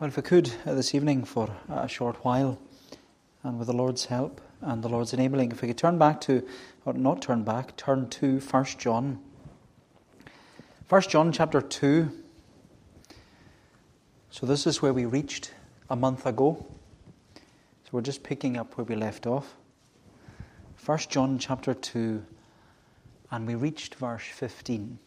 Well, 0.00 0.06
if 0.06 0.16
we 0.16 0.22
could 0.22 0.52
uh, 0.64 0.74
this 0.74 0.94
evening 0.94 1.24
for 1.24 1.50
a 1.68 1.88
short 1.88 2.24
while, 2.24 2.56
and 3.42 3.58
with 3.58 3.66
the 3.66 3.72
Lord's 3.72 4.04
help 4.04 4.40
and 4.60 4.80
the 4.80 4.88
Lord's 4.88 5.12
enabling, 5.12 5.50
if 5.50 5.60
we 5.60 5.66
could 5.66 5.76
turn 5.76 5.98
back 5.98 6.20
to, 6.20 6.46
or 6.84 6.92
not 6.92 7.20
turn 7.20 7.42
back, 7.42 7.76
turn 7.76 8.08
to 8.10 8.38
1 8.38 8.64
John. 8.78 9.18
1 10.88 11.02
John 11.02 11.32
chapter 11.32 11.60
2. 11.60 12.12
So, 14.30 14.46
this 14.46 14.68
is 14.68 14.80
where 14.80 14.92
we 14.92 15.04
reached 15.04 15.52
a 15.90 15.96
month 15.96 16.26
ago. 16.26 16.64
So, 17.34 17.90
we're 17.90 18.00
just 18.00 18.22
picking 18.22 18.56
up 18.56 18.78
where 18.78 18.84
we 18.84 18.94
left 18.94 19.26
off. 19.26 19.56
1 20.86 20.98
John 21.08 21.40
chapter 21.40 21.74
2, 21.74 22.24
and 23.32 23.48
we 23.48 23.56
reached 23.56 23.96
verse 23.96 24.22
15. 24.22 25.00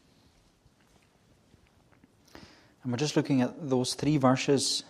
And 2.84 2.92
we're 2.92 2.98
just 2.98 3.16
looking 3.16 3.42
at 3.44 3.70
those 3.70 3.94
three 3.94 4.18
verses 4.18 4.84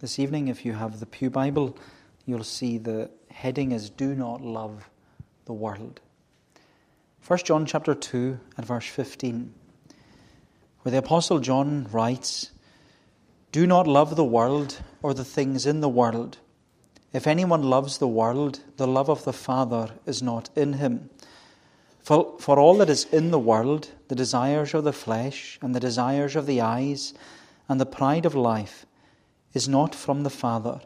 this 0.00 0.18
evening. 0.18 0.48
If 0.48 0.66
you 0.66 0.74
have 0.74 1.00
the 1.00 1.06
Pew 1.06 1.30
Bible, 1.30 1.78
you'll 2.26 2.44
see 2.44 2.76
the 2.76 3.10
heading 3.30 3.72
is 3.72 3.88
Do 3.88 4.14
Not 4.14 4.42
Love 4.42 4.90
the 5.46 5.54
World. 5.54 6.00
1 7.26 7.38
John 7.44 7.64
chapter 7.64 7.94
2 7.94 8.38
and 8.58 8.66
verse 8.66 8.86
15, 8.86 9.54
where 10.82 10.90
the 10.90 10.98
Apostle 10.98 11.38
John 11.38 11.88
writes, 11.90 12.50
Do 13.50 13.66
not 13.66 13.86
love 13.86 14.16
the 14.16 14.24
world 14.24 14.82
or 15.02 15.14
the 15.14 15.24
things 15.24 15.64
in 15.64 15.80
the 15.80 15.88
world. 15.88 16.36
If 17.14 17.26
anyone 17.26 17.62
loves 17.62 17.96
the 17.96 18.08
world, 18.08 18.60
the 18.76 18.86
love 18.86 19.08
of 19.08 19.24
the 19.24 19.32
Father 19.32 19.92
is 20.04 20.22
not 20.22 20.50
in 20.54 20.74
him. 20.74 21.08
For, 22.02 22.36
for 22.38 22.58
all 22.58 22.76
that 22.78 22.90
is 22.90 23.04
in 23.06 23.30
the 23.30 23.38
world, 23.38 23.90
the 24.08 24.14
desires 24.14 24.74
of 24.74 24.84
the 24.84 24.92
flesh 24.92 25.58
and 25.62 25.74
the 25.74 25.80
desires 25.80 26.36
of 26.36 26.44
the 26.44 26.60
eyes, 26.60 27.14
and 27.68 27.80
the 27.80 27.86
pride 27.86 28.24
of 28.24 28.34
life 28.34 28.86
is 29.52 29.68
not 29.68 29.94
from 29.94 30.22
the 30.22 30.30
Father, 30.30 30.80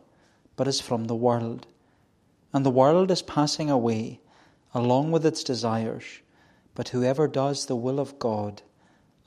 but 0.57 0.69
is 0.69 0.81
from 0.81 1.05
the 1.05 1.15
world. 1.15 1.67
And 2.53 2.67
the 2.67 2.71
world 2.71 3.11
is 3.11 3.23
passing 3.23 3.71
away 3.71 4.21
along 4.75 5.13
with 5.13 5.25
its 5.25 5.45
desires, 5.45 6.21
but 6.75 6.89
whoever 6.89 7.29
does 7.29 7.67
the 7.67 7.77
will 7.77 8.01
of 8.01 8.19
God 8.19 8.63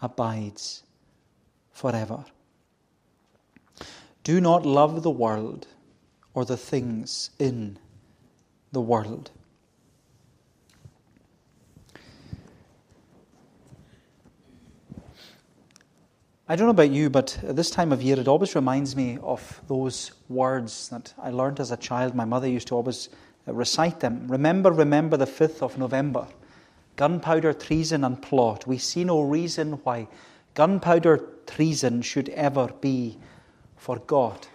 abides 0.02 0.84
forever. 1.72 2.26
Do 4.24 4.42
not 4.42 4.66
love 4.66 5.04
the 5.04 5.12
world 5.12 5.68
or 6.34 6.46
the 6.46 6.58
things 6.58 7.30
in 7.38 7.78
the 8.72 8.82
world. 8.82 9.32
I 16.48 16.56
don't 16.56 16.68
know 16.68 16.72
about 16.72 16.92
you, 16.92 17.10
but 17.10 17.40
at 17.44 17.56
this 17.56 17.72
time 17.72 17.92
of 17.92 18.04
year, 18.04 18.20
it 18.20 18.28
always 18.28 18.54
reminds 18.54 18.96
me 18.96 19.18
of 19.24 19.62
those 19.68 20.12
words 20.30 20.90
that 20.90 21.12
I 21.20 21.32
learned 21.32 21.60
as 21.60 21.72
a 21.72 21.78
child. 21.78 22.14
My 22.14 22.26
mother 22.26 22.48
used 22.48 22.68
to 22.68 22.76
always 22.76 23.10
uh, 23.48 23.54
recite 23.54 24.00
them. 24.00 24.28
Remember, 24.28 24.72
remember 24.72 25.18
the 25.18 25.26
5th 25.26 25.64
of 25.64 25.80
November. 25.80 26.28
Gunpowder, 26.98 27.54
treason, 27.54 28.04
and 28.04 28.22
plot. 28.22 28.68
We 28.68 28.78
see 28.78 29.04
no 29.04 29.24
reason 29.24 29.80
why 29.84 30.08
gunpowder 30.54 31.28
treason 31.48 32.04
should 32.04 32.30
ever 32.30 32.70
be 32.80 33.18
forgot. 33.76 34.48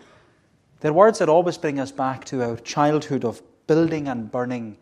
They're 0.79 0.93
words 0.93 1.19
that 1.19 1.29
always 1.29 1.59
bring 1.59 1.81
us 1.81 1.91
back 1.91 2.25
to 2.27 2.41
our 2.45 2.57
childhood 2.59 3.25
of 3.25 3.43
building 3.67 4.07
and 4.07 4.31
burning 4.31 4.79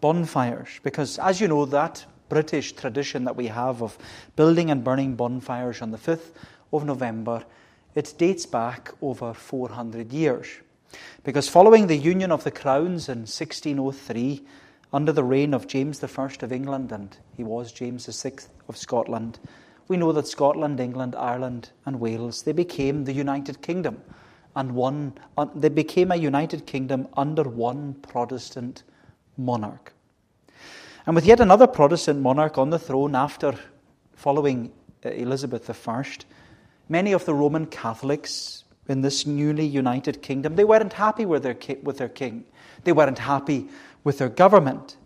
bonfires. 0.00 0.78
Because, 0.84 1.18
as 1.18 1.40
you 1.40 1.48
know, 1.48 1.64
that 1.64 2.06
British 2.28 2.72
tradition 2.72 3.24
that 3.24 3.36
we 3.36 3.46
have 3.46 3.82
of 3.82 3.98
building 4.34 4.70
and 4.70 4.82
burning 4.82 5.14
bonfires 5.14 5.82
on 5.82 5.90
the 5.90 5.98
5th 5.98 6.32
of 6.72 6.84
November, 6.84 7.44
it 7.94 8.14
dates 8.18 8.46
back 8.46 8.92
over 9.00 9.32
400 9.32 10.12
years. 10.12 10.46
Because 11.24 11.48
following 11.48 11.86
the 11.86 11.96
union 11.96 12.30
of 12.30 12.44
the 12.44 12.50
crowns 12.50 13.08
in 13.08 13.20
1603, 13.20 14.44
under 14.92 15.12
the 15.12 15.24
reign 15.24 15.52
of 15.52 15.66
James 15.66 16.02
I 16.02 16.08
of 16.42 16.52
England, 16.52 16.92
and 16.92 17.16
he 17.36 17.42
was 17.42 17.72
James 17.72 18.06
VI 18.06 18.32
of 18.68 18.76
Scotland, 18.76 19.38
we 19.88 19.96
know 19.96 20.12
that 20.12 20.26
Scotland, 20.26 20.80
England, 20.80 21.14
Ireland, 21.14 21.70
and 21.84 22.00
Wales, 22.00 22.42
they 22.42 22.52
became 22.52 23.04
the 23.04 23.12
United 23.12 23.62
Kingdom. 23.62 24.02
And 24.54 24.72
one, 24.74 25.12
uh, 25.36 25.46
they 25.54 25.68
became 25.68 26.10
a 26.10 26.16
United 26.16 26.66
Kingdom 26.66 27.08
under 27.16 27.42
one 27.42 27.94
Protestant 27.94 28.82
monarch. 29.36 29.92
And 31.06 31.14
with 31.14 31.24
yet 31.24 31.38
another 31.38 31.68
Protestant 31.68 32.20
monarch 32.20 32.58
on 32.58 32.70
the 32.70 32.80
throne 32.80 33.14
after 33.14 33.54
following 34.16 34.72
uh, 35.04 35.10
Elizabeth 35.10 35.88
I, 35.88 36.04
many 36.88 37.12
of 37.12 37.24
the 37.24 37.32
Roman 37.32 37.66
Catholics 37.66 38.64
in 38.88 39.02
this 39.02 39.24
newly 39.24 39.64
united 39.64 40.20
kingdom, 40.20 40.56
they 40.56 40.64
weren't 40.64 40.92
happy 40.92 41.24
with 41.24 41.44
their, 41.44 41.56
with 41.84 41.98
their 41.98 42.08
king. 42.08 42.44
They 42.82 42.90
weren't 42.90 43.20
happy 43.20 43.68
with 44.02 44.18
their 44.18 44.28
government. 44.28 44.96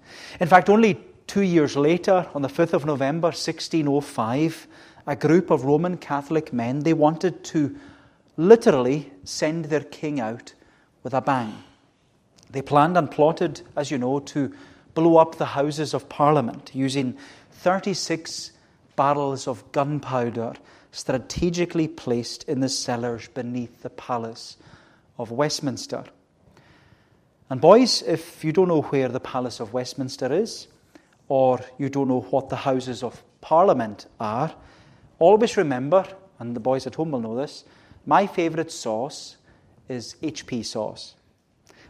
In 0.40 0.48
fact, 0.48 0.70
only 0.70 0.98
two 1.26 1.42
years 1.42 1.76
later, 1.76 2.26
on 2.34 2.40
the 2.40 2.48
5th 2.48 2.72
of 2.72 2.86
November 2.86 3.28
1605, 3.28 4.66
a 5.06 5.16
group 5.16 5.50
of 5.50 5.66
Roman 5.66 5.98
Catholic 5.98 6.50
men, 6.50 6.80
they 6.80 6.94
wanted 6.94 7.44
to 7.44 7.76
literally 8.38 9.12
send 9.24 9.66
their 9.66 9.80
king 9.80 10.18
out 10.18 10.54
with 11.02 11.12
a 11.12 11.20
bang. 11.20 11.62
They 12.50 12.62
planned 12.62 12.96
and 12.96 13.10
plotted, 13.10 13.60
as 13.76 13.90
you 13.90 13.98
know, 13.98 14.20
to 14.20 14.52
blow 14.94 15.16
up 15.16 15.36
the 15.36 15.46
Houses 15.46 15.94
of 15.94 16.08
Parliament 16.08 16.70
using 16.74 17.16
36 17.52 18.52
barrels 18.96 19.46
of 19.46 19.70
gunpowder 19.72 20.54
strategically 20.92 21.88
placed 21.88 22.42
in 22.44 22.60
the 22.60 22.68
cellars 22.68 23.28
beneath 23.28 23.82
the 23.82 23.90
Palace 23.90 24.56
of 25.18 25.30
Westminster. 25.30 26.04
And, 27.48 27.60
boys, 27.60 28.02
if 28.02 28.44
you 28.44 28.52
don't 28.52 28.68
know 28.68 28.82
where 28.82 29.08
the 29.08 29.20
Palace 29.20 29.60
of 29.60 29.72
Westminster 29.72 30.32
is, 30.32 30.68
or 31.28 31.60
you 31.78 31.88
don't 31.88 32.08
know 32.08 32.20
what 32.20 32.48
the 32.48 32.56
Houses 32.56 33.02
of 33.02 33.22
Parliament 33.40 34.06
are, 34.18 34.54
always 35.18 35.56
remember, 35.56 36.04
and 36.38 36.54
the 36.56 36.60
boys 36.60 36.86
at 36.86 36.94
home 36.94 37.12
will 37.12 37.20
know 37.20 37.36
this, 37.36 37.64
my 38.06 38.26
favourite 38.26 38.70
sauce 38.70 39.36
is 39.88 40.16
HP 40.22 40.64
sauce. 40.64 41.14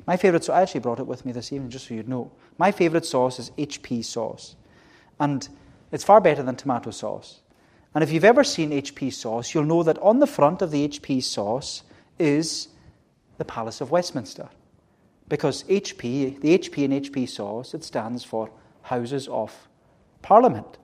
My 0.06 0.16
favourite 0.16 0.44
sauce, 0.44 0.56
I 0.56 0.62
actually 0.62 0.80
brought 0.80 0.98
it 0.98 1.06
with 1.06 1.24
me 1.24 1.32
this 1.32 1.52
evening 1.52 1.70
just 1.70 1.86
so 1.88 1.94
you'd 1.94 2.08
know. 2.08 2.32
My 2.60 2.72
favourite 2.72 3.06
sauce 3.06 3.38
is 3.38 3.52
HP 3.56 4.04
sauce. 4.04 4.54
And 5.18 5.48
it's 5.92 6.04
far 6.04 6.20
better 6.20 6.42
than 6.42 6.56
tomato 6.56 6.90
sauce. 6.90 7.40
And 7.94 8.04
if 8.04 8.12
you've 8.12 8.22
ever 8.22 8.44
seen 8.44 8.70
HP 8.70 9.14
sauce, 9.14 9.54
you'll 9.54 9.64
know 9.64 9.82
that 9.82 9.98
on 10.00 10.18
the 10.18 10.26
front 10.26 10.60
of 10.60 10.70
the 10.70 10.86
HP 10.86 11.22
sauce 11.22 11.84
is 12.18 12.68
the 13.38 13.46
Palace 13.46 13.80
of 13.80 13.90
Westminster. 13.90 14.50
Because 15.26 15.64
HP, 15.64 16.38
the 16.38 16.58
HP 16.58 16.84
in 16.84 16.90
HP 16.90 17.30
sauce, 17.30 17.72
it 17.72 17.82
stands 17.82 18.24
for 18.24 18.50
Houses 18.82 19.26
of 19.28 19.66
Parliament. 20.20 20.76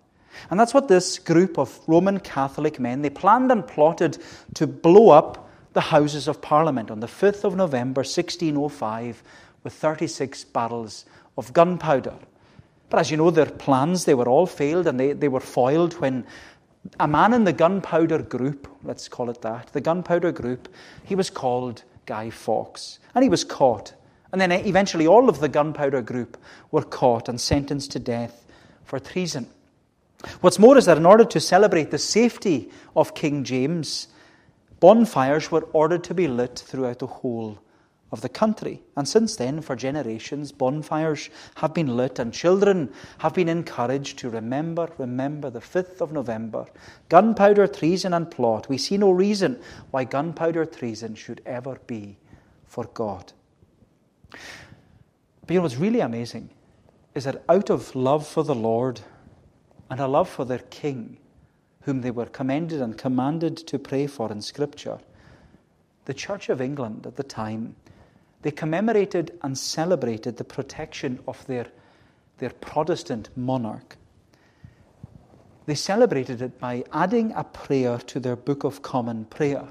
And 0.51 0.59
that's 0.59 0.73
what 0.73 0.89
this 0.89 1.19
group 1.19 1.59
of 1.59 1.79
Roman 1.87 2.21
Catholic 2.21 2.81
men, 2.81 3.03
they 3.03 3.11
planned 3.11 3.53
and 3.53 3.67
plotted 3.67 4.17
to 4.55 4.67
blow 4.67 5.11
up 5.11 5.51
the 5.75 5.83
Houses 5.83 6.27
of 6.27 6.41
Parliament 6.41 6.91
on 6.91 7.01
the 7.01 7.07
5th 7.07 7.45
of 7.45 7.55
November 7.55 7.99
1605 7.99 9.23
with 9.63 9.75
36 9.75 10.45
barrels 10.45 11.05
of 11.37 11.53
gunpowder. 11.53 12.15
But 12.89 13.01
as 13.01 13.11
you 13.11 13.17
know, 13.17 13.31
their 13.31 13.47
plans, 13.47 14.05
they 14.05 14.15
were 14.15 14.29
all 14.29 14.47
failed 14.47 14.87
and 14.87 14.99
they, 14.99 15.13
they 15.13 15.29
were 15.29 15.41
foiled 15.41 15.95
when 15.95 16.25
a 17.01 17.09
man 17.09 17.33
in 17.33 17.45
the 17.45 17.53
gunpowder 17.53 18.23
group, 18.23 18.69
let's 18.85 19.09
call 19.09 19.29
it 19.31 19.43
that, 19.43 19.73
the 19.73 19.81
gunpowder 19.81 20.33
group, 20.33 20.69
he 21.05 21.15
was 21.15 21.31
called 21.31 21.83
Guy 22.07 22.31
Fawkes. 22.31 22.99
And 23.15 23.23
he 23.23 23.29
was 23.29 23.45
caught. 23.45 23.95
And 24.33 24.41
then 24.41 24.53
eventually 24.53 25.07
all 25.07 25.29
of 25.29 25.41
the 25.41 25.49
gunpowder 25.49 26.03
group 26.03 26.37
were 26.71 26.83
caught 26.83 27.29
and 27.29 27.41
sentenced 27.41 27.91
to 27.93 27.99
death 27.99 28.45
for 28.85 28.99
treason. 29.01 29.49
What's 30.41 30.59
more 30.59 30.79
is 30.79 30.87
that 30.87 30.97
in 30.97 31.07
order 31.07 31.25
to 31.25 31.41
celebrate 31.41 31.91
the 31.91 31.99
safety 31.99 32.71
of 32.95 33.15
King 33.15 33.45
James, 33.45 34.09
bonfires 34.81 35.51
were 35.51 35.67
ordered 35.73 36.05
to 36.05 36.15
be 36.15 36.29
lit 36.29 36.59
throughout 36.59 37.01
the 37.01 37.07
whole 37.07 37.59
of 38.13 38.21
the 38.21 38.29
country. 38.29 38.83
And 38.97 39.09
since 39.09 39.37
then, 39.37 39.61
for 39.61 39.75
generations, 39.75 40.53
bonfires 40.53 41.29
have 41.57 41.75
been 41.75 41.97
lit 41.97 42.19
and 42.19 42.33
children 42.33 42.93
have 43.19 43.35
been 43.35 43.49
encouraged 43.49 44.19
to 44.19 44.31
remember, 44.31 44.89
remember 44.99 45.51
the 45.51 45.61
5th 45.61 46.01
of 46.01 46.13
November. 46.13 46.67
Gunpowder, 47.09 47.67
treason, 47.67 48.15
and 48.15 48.31
plot. 48.31 48.69
We 48.69 48.79
see 48.79 48.97
no 48.97 49.11
reason 49.11 49.61
why 49.91 50.05
gunpowder 50.05 50.67
treason 50.67 51.15
should 51.15 51.43
ever 51.45 51.79
be 51.87 52.17
forgot. 52.65 53.33
But 54.31 55.51
you 55.51 55.57
know 55.57 55.63
what's 55.63 55.77
really 55.77 56.01
amazing 56.01 56.51
is 57.15 57.25
that 57.25 57.43
out 57.49 57.71
of 57.71 57.95
love 57.95 58.27
for 58.27 58.45
the 58.45 58.55
Lord 58.55 59.01
and 59.91 60.01
a 60.01 60.07
love 60.07 60.29
for 60.29 60.45
their 60.45 60.59
King, 60.59 61.19
whom 61.83 62.03
they 62.03 62.11
were 62.11 62.27
commended 62.27 62.83
and 62.83 62.99
commanded 62.99 63.57
to 63.57 63.79
pray 63.79 64.07
for 64.07 64.31
in 64.31 64.43
Scripture, 64.43 64.99
the 66.05 66.15
Church 66.15 66.49
of 66.49 66.61
England 66.61 67.07
at 67.07 67.17
the 67.17 67.23
time 67.23 67.75
they 68.47 68.53
commemorated 68.53 69.37
and 69.43 69.59
celebrated 69.59 70.37
the 70.37 70.45
protection 70.45 71.19
of 71.27 71.45
their, 71.49 71.67
their 72.39 72.51
Protestant 72.51 73.29
monarch. 73.37 73.97
They 75.67 75.75
celebrated 75.75 76.41
it 76.41 76.61
by 76.61 76.85
adding 76.93 77.33
a 77.33 77.43
prayer 77.43 77.99
to 77.99 78.21
their 78.21 78.37
Book 78.37 78.63
of 78.63 78.83
Common 78.83 79.25
Prayer. 79.25 79.67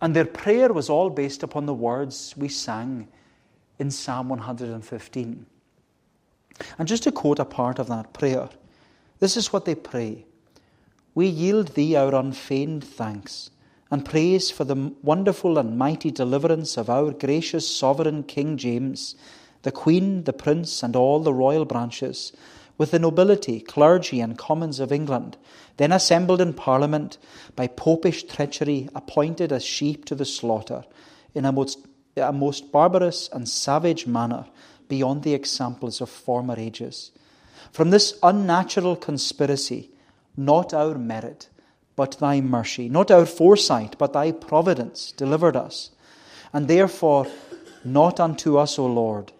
And 0.00 0.16
their 0.16 0.24
prayer 0.24 0.72
was 0.72 0.88
all 0.88 1.10
based 1.10 1.42
upon 1.42 1.66
the 1.66 1.74
words 1.74 2.32
we 2.34 2.48
sang 2.48 3.08
in 3.78 3.90
Psalm 3.90 4.30
115. 4.30 5.46
And 6.78 6.88
just 6.88 7.02
to 7.02 7.12
quote 7.12 7.38
a 7.38 7.44
part 7.44 7.78
of 7.78 7.88
that 7.88 8.14
prayer, 8.14 8.48
this 9.18 9.36
is 9.36 9.52
what 9.52 9.66
they 9.66 9.74
pray 9.74 10.24
We 11.14 11.26
yield 11.26 11.74
thee 11.74 11.94
our 11.94 12.14
unfeigned 12.14 12.84
thanks 12.84 13.50
and 13.90 14.04
praise 14.04 14.50
for 14.50 14.64
the 14.64 14.92
wonderful 15.02 15.58
and 15.58 15.76
mighty 15.76 16.10
deliverance 16.10 16.76
of 16.76 16.88
our 16.88 17.10
gracious 17.10 17.68
sovereign 17.68 18.22
King 18.22 18.56
James, 18.56 19.16
the 19.62 19.72
Queen, 19.72 20.24
the 20.24 20.32
Prince, 20.32 20.82
and 20.82 20.94
all 20.94 21.20
the 21.20 21.34
royal 21.34 21.64
branches, 21.64 22.32
with 22.78 22.92
the 22.92 22.98
nobility, 22.98 23.60
clergy, 23.60 24.20
and 24.20 24.38
commons 24.38 24.80
of 24.80 24.92
England, 24.92 25.36
then 25.76 25.92
assembled 25.92 26.40
in 26.40 26.54
Parliament 26.54 27.18
by 27.56 27.66
popish 27.66 28.22
treachery, 28.24 28.88
appointed 28.94 29.52
as 29.52 29.64
sheep 29.64 30.04
to 30.04 30.14
the 30.14 30.24
slaughter, 30.24 30.84
in 31.34 31.44
a 31.44 31.52
most, 31.52 31.86
a 32.16 32.32
most 32.32 32.72
barbarous 32.72 33.28
and 33.32 33.48
savage 33.48 34.06
manner, 34.06 34.46
beyond 34.88 35.22
the 35.22 35.34
examples 35.34 36.00
of 36.00 36.08
former 36.08 36.54
ages. 36.56 37.10
From 37.72 37.90
this 37.90 38.18
unnatural 38.22 38.96
conspiracy, 38.96 39.90
not 40.36 40.72
our 40.72 40.96
merit, 40.96 41.48
but 42.00 42.16
thy 42.18 42.40
mercy, 42.40 42.88
not 42.88 43.10
our 43.10 43.26
foresight, 43.26 43.94
but 43.98 44.14
thy 44.14 44.32
providence 44.32 45.12
delivered 45.12 45.54
us. 45.54 45.90
And 46.50 46.66
therefore, 46.66 47.26
not 47.84 48.18
unto 48.18 48.56
us, 48.56 48.78
O 48.78 48.86
Lord, 48.86 49.32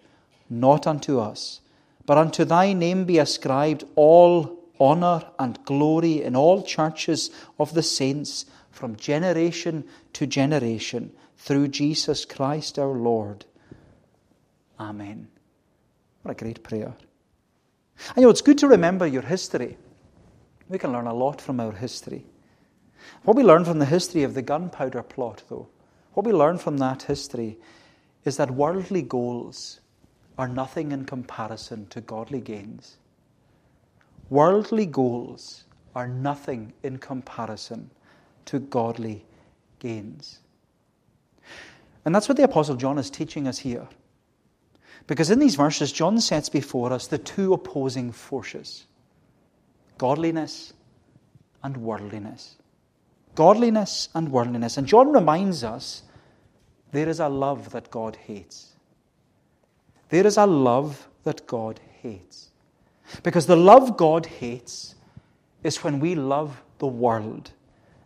not 0.47 0.85
unto 0.85 1.17
us, 1.17 1.61
but 2.05 2.19
unto 2.19 2.45
thy 2.45 2.73
name 2.73 3.05
be 3.05 3.17
ascribed 3.17 3.83
all 3.95 4.59
honour 4.79 5.25
and 5.39 5.57
glory 5.65 6.21
in 6.21 6.35
all 6.35 6.61
churches 6.61 7.31
of 7.57 7.73
the 7.73 7.81
saints 7.81 8.45
from 8.69 8.95
generation 8.95 9.83
to 10.13 10.27
generation, 10.27 11.11
through 11.37 11.67
Jesus 11.69 12.25
Christ 12.25 12.77
our 12.77 12.93
Lord. 12.93 13.43
Amen. 14.79 15.29
What 16.21 16.33
a 16.33 16.43
great 16.43 16.61
prayer. 16.61 16.93
And 18.15 18.21
know, 18.21 18.29
it's 18.29 18.41
good 18.41 18.59
to 18.59 18.67
remember 18.67 19.07
your 19.07 19.23
history. 19.23 19.79
We 20.69 20.77
can 20.77 20.91
learn 20.91 21.07
a 21.07 21.13
lot 21.15 21.41
from 21.41 21.59
our 21.59 21.71
history. 21.71 22.23
What 23.23 23.37
we 23.37 23.43
learn 23.43 23.65
from 23.65 23.79
the 23.79 23.85
history 23.85 24.23
of 24.23 24.33
the 24.33 24.41
gunpowder 24.41 25.03
plot, 25.03 25.43
though, 25.49 25.67
what 26.13 26.25
we 26.25 26.33
learn 26.33 26.57
from 26.57 26.77
that 26.77 27.03
history 27.03 27.57
is 28.25 28.37
that 28.37 28.51
worldly 28.51 29.01
goals 29.01 29.79
are 30.37 30.47
nothing 30.47 30.91
in 30.91 31.05
comparison 31.05 31.87
to 31.87 32.01
godly 32.01 32.41
gains. 32.41 32.97
Worldly 34.29 34.85
goals 34.85 35.65
are 35.95 36.07
nothing 36.07 36.73
in 36.83 36.97
comparison 36.97 37.91
to 38.45 38.59
godly 38.59 39.25
gains. 39.79 40.39
And 42.05 42.15
that's 42.15 42.27
what 42.27 42.37
the 42.37 42.43
Apostle 42.43 42.75
John 42.75 42.97
is 42.97 43.09
teaching 43.09 43.47
us 43.47 43.59
here. 43.59 43.87
Because 45.07 45.29
in 45.29 45.39
these 45.39 45.55
verses, 45.55 45.91
John 45.91 46.19
sets 46.21 46.49
before 46.49 46.93
us 46.93 47.07
the 47.07 47.17
two 47.17 47.53
opposing 47.53 48.11
forces 48.11 48.85
godliness 49.97 50.73
and 51.61 51.77
worldliness 51.77 52.55
godliness 53.41 54.09
and 54.13 54.31
worldliness. 54.31 54.77
And 54.77 54.85
John 54.85 55.11
reminds 55.11 55.63
us 55.63 56.03
there 56.91 57.09
is 57.09 57.19
a 57.19 57.27
love 57.27 57.71
that 57.71 57.89
God 57.89 58.15
hates. 58.15 58.73
There 60.09 60.27
is 60.27 60.37
a 60.37 60.45
love 60.45 61.07
that 61.23 61.47
God 61.47 61.79
hates. 62.03 62.49
Because 63.23 63.47
the 63.47 63.55
love 63.55 63.97
God 63.97 64.27
hates 64.27 64.93
is 65.63 65.83
when 65.83 65.99
we 65.99 66.13
love 66.13 66.61
the 66.77 66.91
world 67.05 67.51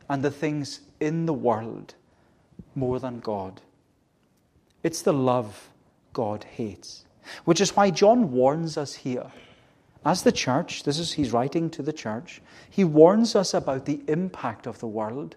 and 0.10 0.24
the 0.24 0.32
things 0.32 0.80
in 1.02 1.26
the 1.26 1.34
world 1.34 1.96
more 2.74 3.00
than 3.00 3.20
God. 3.20 3.60
It's 4.84 5.02
the 5.02 5.14
love 5.14 5.70
God 6.14 6.46
hates. 6.46 7.06
Which 7.44 7.60
is 7.60 7.76
why 7.76 7.90
John 7.92 8.32
warns 8.32 8.78
us 8.78 8.94
here 8.94 9.32
as 10.06 10.22
the 10.22 10.32
church, 10.32 10.84
this 10.84 11.00
is 11.00 11.14
he's 11.14 11.34
writing 11.34 11.70
to 11.72 11.82
the 11.82 11.94
church, 11.94 12.42
he 12.70 12.84
warns 12.84 13.36
us 13.36 13.54
about 13.54 13.86
the 13.86 14.02
impact 14.08 14.68
of 14.68 14.80
the 14.80 14.88
world 14.88 15.36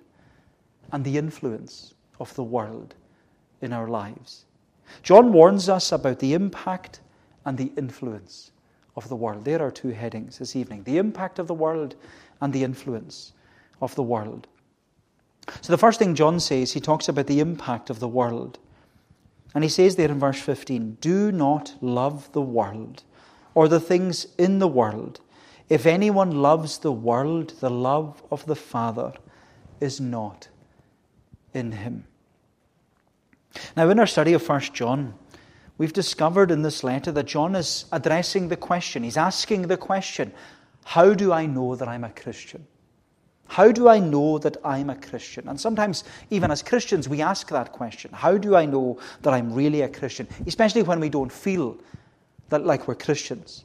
and 0.93 1.05
the 1.05 1.17
influence 1.17 1.95
of 2.21 2.35
the 2.35 2.45
world 2.45 2.95
in 3.63 3.73
our 3.73 3.89
lives. 3.89 4.45
John 5.03 5.33
warns 5.33 5.69
us 5.69 5.91
about 5.93 6.19
the 6.19 6.35
impact 6.35 7.01
and 7.45 7.57
the 7.57 7.73
influence 7.77 8.51
of 8.97 9.09
the 9.09 9.17
world. 9.17 9.45
There 9.45 9.63
are 9.63 9.71
two 9.71 9.91
headings 9.91 10.39
this 10.39 10.55
evening 10.55 10.83
the 10.85 10.99
impact 10.99 11.39
of 11.39 11.47
the 11.47 11.55
world 11.55 11.95
and 12.41 12.53
the 12.53 12.65
influence 12.65 13.33
of 13.81 13.95
the 13.95 14.03
world. 14.03 14.47
So, 15.63 15.73
the 15.73 15.79
first 15.79 15.99
thing 15.99 16.15
John 16.15 16.41
says, 16.41 16.73
he 16.73 16.81
talks 16.81 17.09
about 17.09 17.27
the 17.27 17.41
impact 17.41 17.89
of 17.89 18.01
the 18.01 18.09
world. 18.09 18.59
And 19.55 19.65
he 19.65 19.71
says 19.71 19.97
there 19.97 20.11
in 20.11 20.19
verse 20.19 20.41
15, 20.41 20.99
Do 21.01 21.33
not 21.33 21.75
love 21.81 22.31
the 22.33 22.43
world 22.43 23.03
or 23.59 23.67
the 23.67 23.81
things 23.81 24.25
in 24.39 24.61
the 24.61 24.69
world. 24.69 25.19
If 25.69 25.85
anyone 25.85 26.31
loves 26.31 26.79
the 26.79 26.93
world, 26.93 27.55
the 27.59 27.69
love 27.69 28.23
of 28.31 28.47
the 28.47 28.55
Father 28.55 29.13
is 29.81 30.01
not 30.01 30.47
in 31.53 31.73
him. 31.73 32.05
Now, 33.77 33.91
in 33.91 33.99
our 33.99 34.07
study 34.07 34.33
of 34.33 34.49
1 34.49 34.61
John, 34.75 35.13
we've 35.77 35.93
discovered 35.93 36.53
in 36.53 36.63
this 36.63 36.85
letter 36.85 37.11
that 37.11 37.27
John 37.27 37.57
is 37.57 37.87
addressing 37.91 38.47
the 38.47 38.57
question. 38.57 39.03
He's 39.03 39.17
asking 39.17 39.63
the 39.63 39.77
question 39.77 40.33
How 40.85 41.13
do 41.13 41.33
I 41.33 41.47
know 41.47 41.75
that 41.75 41.89
I'm 41.89 42.05
a 42.05 42.11
Christian? 42.11 42.65
How 43.49 43.73
do 43.73 43.89
I 43.89 43.99
know 43.99 44.39
that 44.39 44.57
I'm 44.65 44.89
a 44.89 44.95
Christian? 44.95 45.49
And 45.49 45.61
sometimes, 45.61 46.05
even 46.31 46.53
as 46.53 46.63
Christians, 46.63 47.09
we 47.09 47.23
ask 47.23 47.49
that 47.49 47.73
question 47.73 48.13
How 48.13 48.39
do 48.39 48.55
I 48.55 48.67
know 48.67 49.01
that 49.23 49.35
I'm 49.35 49.53
really 49.53 49.81
a 49.81 49.89
Christian? 49.89 50.29
Especially 50.47 50.85
when 50.85 51.01
we 51.01 51.09
don't 51.09 51.33
feel 51.33 51.77
that 52.49 52.65
like 52.65 52.89
we're 52.89 52.95
Christians. 52.95 53.65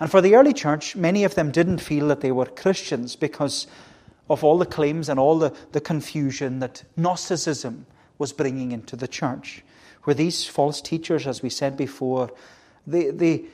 And 0.00 0.10
for 0.10 0.20
the 0.20 0.34
early 0.34 0.52
church, 0.52 0.96
many 0.96 1.24
of 1.24 1.34
them 1.34 1.50
didn't 1.50 1.78
feel 1.78 2.08
that 2.08 2.20
they 2.20 2.32
were 2.32 2.46
Christians 2.46 3.16
because 3.16 3.66
of 4.28 4.42
all 4.42 4.58
the 4.58 4.66
claims 4.66 5.08
and 5.08 5.20
all 5.20 5.38
the, 5.38 5.54
the 5.72 5.80
confusion 5.80 6.58
that 6.60 6.82
Gnosticism 6.96 7.86
was 8.18 8.32
bringing 8.32 8.72
into 8.72 8.96
the 8.96 9.08
church. 9.08 9.62
Where 10.04 10.14
these 10.14 10.46
false 10.46 10.80
teachers, 10.80 11.26
as 11.26 11.42
we 11.42 11.50
said 11.50 11.76
before, 11.76 12.30
they, 12.86 13.10
they, 13.10 13.44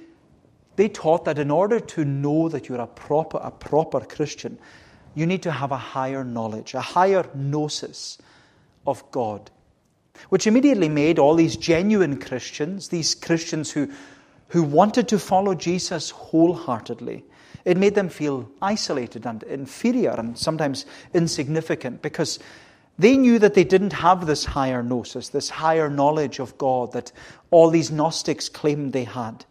they 0.77 0.89
taught 0.89 1.25
that 1.25 1.39
in 1.39 1.51
order 1.51 1.81
to 1.81 2.05
know 2.05 2.49
that 2.49 2.69
you're 2.69 2.81
a 2.81 2.87
proper, 2.87 3.39
a 3.39 3.51
proper 3.51 4.01
Christian, 4.01 4.59
you 5.15 5.27
need 5.27 5.43
to 5.43 5.53
have 5.53 5.73
a 5.73 5.77
higher 5.77 6.25
knowledge, 6.25 6.75
a 6.75 6.81
higher 6.81 7.29
gnosis 7.35 8.19
of 8.87 9.09
God. 9.11 9.51
Which 10.29 10.47
immediately 10.47 10.89
made 10.89 11.19
all 11.19 11.35
these 11.35 11.57
genuine 11.57 12.19
Christians, 12.21 12.89
these 12.89 13.15
Christians 13.15 13.71
who, 13.71 13.91
who 14.51 14.63
wanted 14.63 15.09
to 15.09 15.19
follow 15.19 15.55
Jesus 15.55 16.11
wholeheartedly. 16.11 17.25
It 17.65 17.77
made 17.77 17.95
them 17.95 18.09
feel 18.09 18.51
isolated 18.61 19.27
and 19.27 19.43
inferior 19.45 20.11
and 20.11 20.37
sometimes 20.37 20.87
insignificant 21.15 22.03
because 22.03 22.39
they 22.99 23.17
knew 23.17 23.39
that 23.39 23.55
they 23.55 23.65
didn't 23.65 23.93
have 23.93 24.27
this 24.27 24.45
higher 24.45 24.83
gnosis, 24.83 25.29
this 25.29 25.49
higher 25.49 25.89
knowledge 25.89 26.39
of 26.39 26.59
God 26.59 26.93
that 26.93 27.13
all 27.51 27.71
these 27.71 27.91
Gnostics 27.91 28.49
claimed 28.49 28.93
they 28.93 29.05
had. 29.05 29.45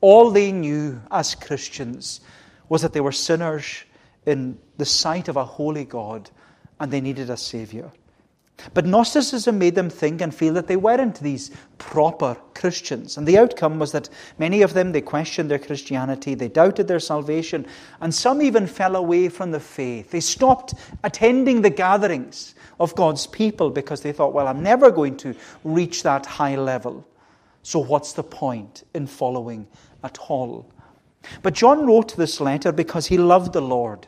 All 0.00 0.30
they 0.30 0.52
knew 0.52 1.00
as 1.10 1.34
Christians 1.34 2.20
was 2.68 2.82
that 2.82 2.92
they 2.92 3.00
were 3.00 3.12
sinners 3.12 3.84
in 4.24 4.58
the 4.76 4.86
sight 4.86 5.28
of 5.28 5.36
a 5.36 5.44
holy 5.44 5.84
God 5.84 6.30
and 6.80 6.92
they 6.92 7.00
needed 7.00 7.28
a 7.28 7.36
Savior. 7.36 7.90
But 8.72 8.86
Gnosticism 8.86 9.58
made 9.58 9.74
them 9.74 9.90
think 9.90 10.20
and 10.20 10.34
feel 10.34 10.54
that 10.54 10.68
they 10.68 10.76
weren't 10.76 11.20
these 11.20 11.50
proper 11.78 12.36
Christians. 12.54 13.18
And 13.18 13.26
the 13.26 13.36
outcome 13.36 13.78
was 13.78 13.92
that 13.92 14.08
many 14.38 14.62
of 14.62 14.74
them, 14.74 14.92
they 14.92 15.00
questioned 15.00 15.50
their 15.50 15.58
Christianity, 15.58 16.34
they 16.34 16.48
doubted 16.48 16.88
their 16.88 17.00
salvation, 17.00 17.66
and 18.00 18.14
some 18.14 18.40
even 18.40 18.66
fell 18.66 18.96
away 18.96 19.28
from 19.28 19.50
the 19.50 19.60
faith. 19.60 20.10
They 20.10 20.20
stopped 20.20 20.74
attending 21.02 21.62
the 21.62 21.70
gatherings 21.70 22.54
of 22.80 22.94
God's 22.94 23.26
people 23.26 23.70
because 23.70 24.00
they 24.02 24.12
thought, 24.12 24.32
well, 24.32 24.46
I'm 24.46 24.62
never 24.62 24.90
going 24.90 25.16
to 25.18 25.34
reach 25.64 26.02
that 26.04 26.24
high 26.24 26.56
level. 26.56 27.06
So 27.62 27.80
what's 27.80 28.12
the 28.12 28.22
point 28.22 28.84
in 28.94 29.06
following 29.06 29.66
at 30.02 30.18
all? 30.28 30.70
But 31.42 31.54
John 31.54 31.86
wrote 31.86 32.16
this 32.16 32.40
letter 32.40 32.72
because 32.72 33.06
he 33.06 33.18
loved 33.18 33.52
the 33.52 33.62
Lord 33.62 34.06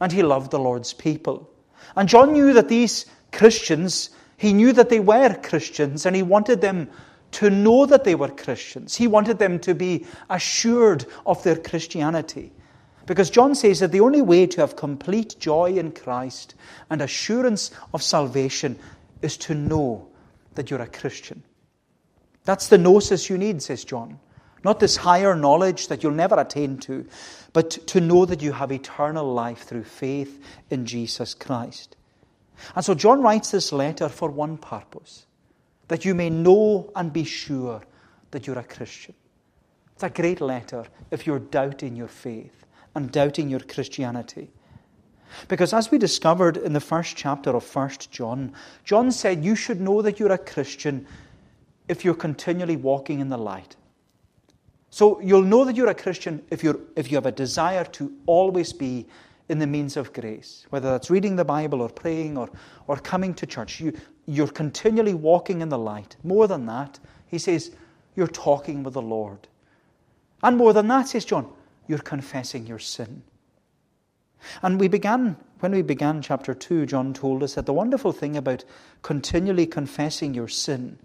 and 0.00 0.10
he 0.10 0.22
loved 0.22 0.50
the 0.50 0.58
Lord's 0.58 0.92
people. 0.92 1.50
And 1.96 2.08
John 2.08 2.32
knew 2.32 2.52
that 2.54 2.68
these 2.68 3.06
Christians, 3.34 4.10
he 4.36 4.52
knew 4.52 4.72
that 4.72 4.88
they 4.88 5.00
were 5.00 5.34
Christians 5.34 6.06
and 6.06 6.16
he 6.16 6.22
wanted 6.22 6.60
them 6.60 6.88
to 7.32 7.50
know 7.50 7.84
that 7.86 8.04
they 8.04 8.14
were 8.14 8.28
Christians. 8.28 8.94
He 8.94 9.08
wanted 9.08 9.38
them 9.38 9.58
to 9.60 9.74
be 9.74 10.06
assured 10.30 11.04
of 11.26 11.42
their 11.42 11.56
Christianity. 11.56 12.52
Because 13.06 13.28
John 13.28 13.54
says 13.54 13.80
that 13.80 13.92
the 13.92 14.00
only 14.00 14.22
way 14.22 14.46
to 14.46 14.60
have 14.60 14.76
complete 14.76 15.36
joy 15.38 15.74
in 15.74 15.92
Christ 15.92 16.54
and 16.88 17.02
assurance 17.02 17.70
of 17.92 18.02
salvation 18.02 18.78
is 19.20 19.36
to 19.38 19.54
know 19.54 20.08
that 20.54 20.70
you're 20.70 20.80
a 20.80 20.86
Christian. 20.86 21.42
That's 22.44 22.68
the 22.68 22.78
gnosis 22.78 23.28
you 23.28 23.36
need, 23.36 23.62
says 23.62 23.84
John. 23.84 24.20
Not 24.62 24.80
this 24.80 24.96
higher 24.96 25.34
knowledge 25.34 25.88
that 25.88 26.02
you'll 26.02 26.12
never 26.12 26.38
attain 26.38 26.78
to, 26.78 27.06
but 27.52 27.70
to 27.88 28.00
know 28.00 28.24
that 28.24 28.42
you 28.42 28.52
have 28.52 28.72
eternal 28.72 29.34
life 29.34 29.64
through 29.64 29.84
faith 29.84 30.42
in 30.70 30.86
Jesus 30.86 31.34
Christ. 31.34 31.96
And 32.76 32.84
so 32.84 32.94
John 32.94 33.22
writes 33.22 33.50
this 33.50 33.72
letter 33.72 34.08
for 34.08 34.30
one 34.30 34.56
purpose 34.56 35.26
that 35.88 36.04
you 36.04 36.14
may 36.14 36.30
know 36.30 36.90
and 36.96 37.12
be 37.12 37.24
sure 37.24 37.82
that 38.30 38.46
you're 38.46 38.58
a 38.58 38.64
Christian. 38.64 39.14
It's 39.94 40.02
a 40.02 40.10
great 40.10 40.40
letter 40.40 40.84
if 41.10 41.26
you're 41.26 41.38
doubting 41.38 41.94
your 41.94 42.08
faith 42.08 42.64
and 42.94 43.10
doubting 43.12 43.48
your 43.48 43.60
Christianity. 43.60 44.50
Because 45.48 45.72
as 45.72 45.90
we 45.90 45.98
discovered 45.98 46.56
in 46.56 46.72
the 46.72 46.80
first 46.80 47.16
chapter 47.16 47.50
of 47.50 47.74
1 47.74 47.90
John, 48.10 48.52
John 48.84 49.10
said 49.10 49.44
you 49.44 49.56
should 49.56 49.80
know 49.80 50.02
that 50.02 50.18
you're 50.18 50.32
a 50.32 50.38
Christian 50.38 51.06
if 51.88 52.04
you're 52.04 52.14
continually 52.14 52.76
walking 52.76 53.20
in 53.20 53.28
the 53.28 53.38
light. 53.38 53.76
So 54.90 55.20
you'll 55.20 55.42
know 55.42 55.64
that 55.64 55.76
you're 55.76 55.88
a 55.88 55.94
Christian 55.94 56.44
if, 56.50 56.62
you're, 56.62 56.78
if 56.96 57.10
you 57.10 57.16
have 57.16 57.26
a 57.26 57.32
desire 57.32 57.84
to 57.84 58.12
always 58.26 58.72
be 58.72 59.06
in 59.48 59.58
the 59.58 59.66
means 59.66 59.96
of 59.96 60.12
grace, 60.12 60.66
whether 60.70 60.90
that's 60.90 61.10
reading 61.10 61.36
the 61.36 61.44
Bible 61.44 61.82
or 61.82 61.88
praying 61.88 62.38
or, 62.38 62.48
or 62.86 62.96
coming 62.96 63.34
to 63.34 63.46
church. 63.46 63.80
You, 63.80 63.92
you're 64.26 64.48
continually 64.48 65.14
walking 65.14 65.60
in 65.60 65.68
the 65.68 65.78
light. 65.78 66.16
More 66.22 66.48
than 66.48 66.66
that, 66.66 66.98
he 67.26 67.38
says, 67.38 67.70
you're 68.16 68.26
talking 68.26 68.82
with 68.82 68.94
the 68.94 69.02
Lord. 69.02 69.48
And 70.42 70.56
more 70.56 70.72
than 70.72 70.88
that, 70.88 71.08
says 71.08 71.24
John, 71.24 71.52
you're 71.86 71.98
confessing 71.98 72.66
your 72.66 72.78
sin. 72.78 73.22
And 74.62 74.78
we 74.78 74.88
began, 74.88 75.36
when 75.60 75.72
we 75.72 75.82
began 75.82 76.22
chapter 76.22 76.54
2, 76.54 76.86
John 76.86 77.12
told 77.14 77.42
us 77.42 77.54
that 77.54 77.66
the 77.66 77.72
wonderful 77.72 78.12
thing 78.12 78.36
about 78.36 78.64
continually 79.02 79.66
confessing 79.66 80.34
your 80.34 80.48
sin 80.48 80.98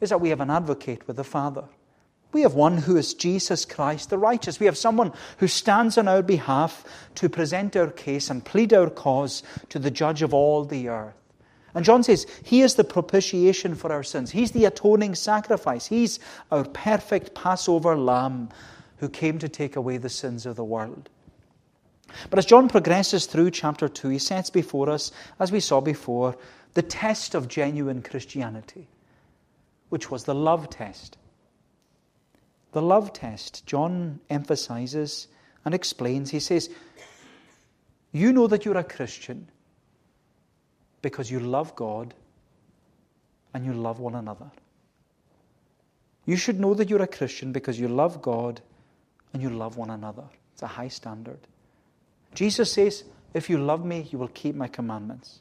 is 0.00 0.10
that 0.10 0.20
we 0.20 0.30
have 0.30 0.40
an 0.40 0.50
advocate 0.50 1.06
with 1.06 1.16
the 1.16 1.24
Father. 1.24 1.64
We 2.32 2.42
have 2.42 2.54
one 2.54 2.78
who 2.78 2.96
is 2.96 3.14
Jesus 3.14 3.64
Christ, 3.64 4.08
the 4.08 4.18
righteous. 4.18 4.58
We 4.58 4.66
have 4.66 4.78
someone 4.78 5.12
who 5.36 5.46
stands 5.46 5.98
on 5.98 6.08
our 6.08 6.22
behalf 6.22 6.84
to 7.16 7.28
present 7.28 7.76
our 7.76 7.90
case 7.90 8.30
and 8.30 8.44
plead 8.44 8.72
our 8.72 8.88
cause 8.88 9.42
to 9.68 9.78
the 9.78 9.90
judge 9.90 10.22
of 10.22 10.32
all 10.32 10.64
the 10.64 10.88
earth. 10.88 11.14
And 11.74 11.84
John 11.84 12.02
says, 12.02 12.26
He 12.42 12.62
is 12.62 12.74
the 12.74 12.84
propitiation 12.84 13.74
for 13.74 13.92
our 13.92 14.02
sins. 14.02 14.30
He's 14.30 14.52
the 14.52 14.64
atoning 14.64 15.14
sacrifice. 15.14 15.86
He's 15.86 16.20
our 16.50 16.64
perfect 16.64 17.34
Passover 17.34 17.96
lamb 17.96 18.48
who 18.98 19.08
came 19.08 19.38
to 19.38 19.48
take 19.48 19.76
away 19.76 19.98
the 19.98 20.08
sins 20.08 20.46
of 20.46 20.56
the 20.56 20.64
world. 20.64 21.08
But 22.30 22.38
as 22.38 22.46
John 22.46 22.68
progresses 22.68 23.26
through 23.26 23.50
chapter 23.52 23.88
2, 23.88 24.08
he 24.08 24.18
sets 24.18 24.50
before 24.50 24.90
us, 24.90 25.12
as 25.40 25.50
we 25.50 25.60
saw 25.60 25.80
before, 25.80 26.36
the 26.74 26.82
test 26.82 27.34
of 27.34 27.48
genuine 27.48 28.02
Christianity, 28.02 28.88
which 29.88 30.10
was 30.10 30.24
the 30.24 30.34
love 30.34 30.70
test. 30.70 31.16
The 32.72 32.82
love 32.82 33.12
test, 33.12 33.66
John 33.66 34.20
emphasizes 34.30 35.28
and 35.64 35.74
explains. 35.74 36.30
He 36.30 36.40
says, 36.40 36.70
You 38.12 38.32
know 38.32 38.46
that 38.46 38.64
you're 38.64 38.78
a 38.78 38.84
Christian 38.84 39.48
because 41.02 41.30
you 41.30 41.40
love 41.40 41.74
God 41.76 42.14
and 43.54 43.64
you 43.64 43.72
love 43.74 44.00
one 44.00 44.14
another. 44.14 44.50
You 46.24 46.36
should 46.36 46.60
know 46.60 46.74
that 46.74 46.88
you're 46.88 47.02
a 47.02 47.06
Christian 47.06 47.52
because 47.52 47.78
you 47.78 47.88
love 47.88 48.22
God 48.22 48.60
and 49.32 49.42
you 49.42 49.50
love 49.50 49.76
one 49.76 49.90
another. 49.90 50.24
It's 50.52 50.62
a 50.62 50.66
high 50.68 50.88
standard. 50.88 51.40
Jesus 52.34 52.72
says, 52.72 53.04
If 53.34 53.50
you 53.50 53.58
love 53.58 53.84
me, 53.84 54.08
you 54.10 54.18
will 54.18 54.28
keep 54.28 54.54
my 54.54 54.68
commandments. 54.68 55.40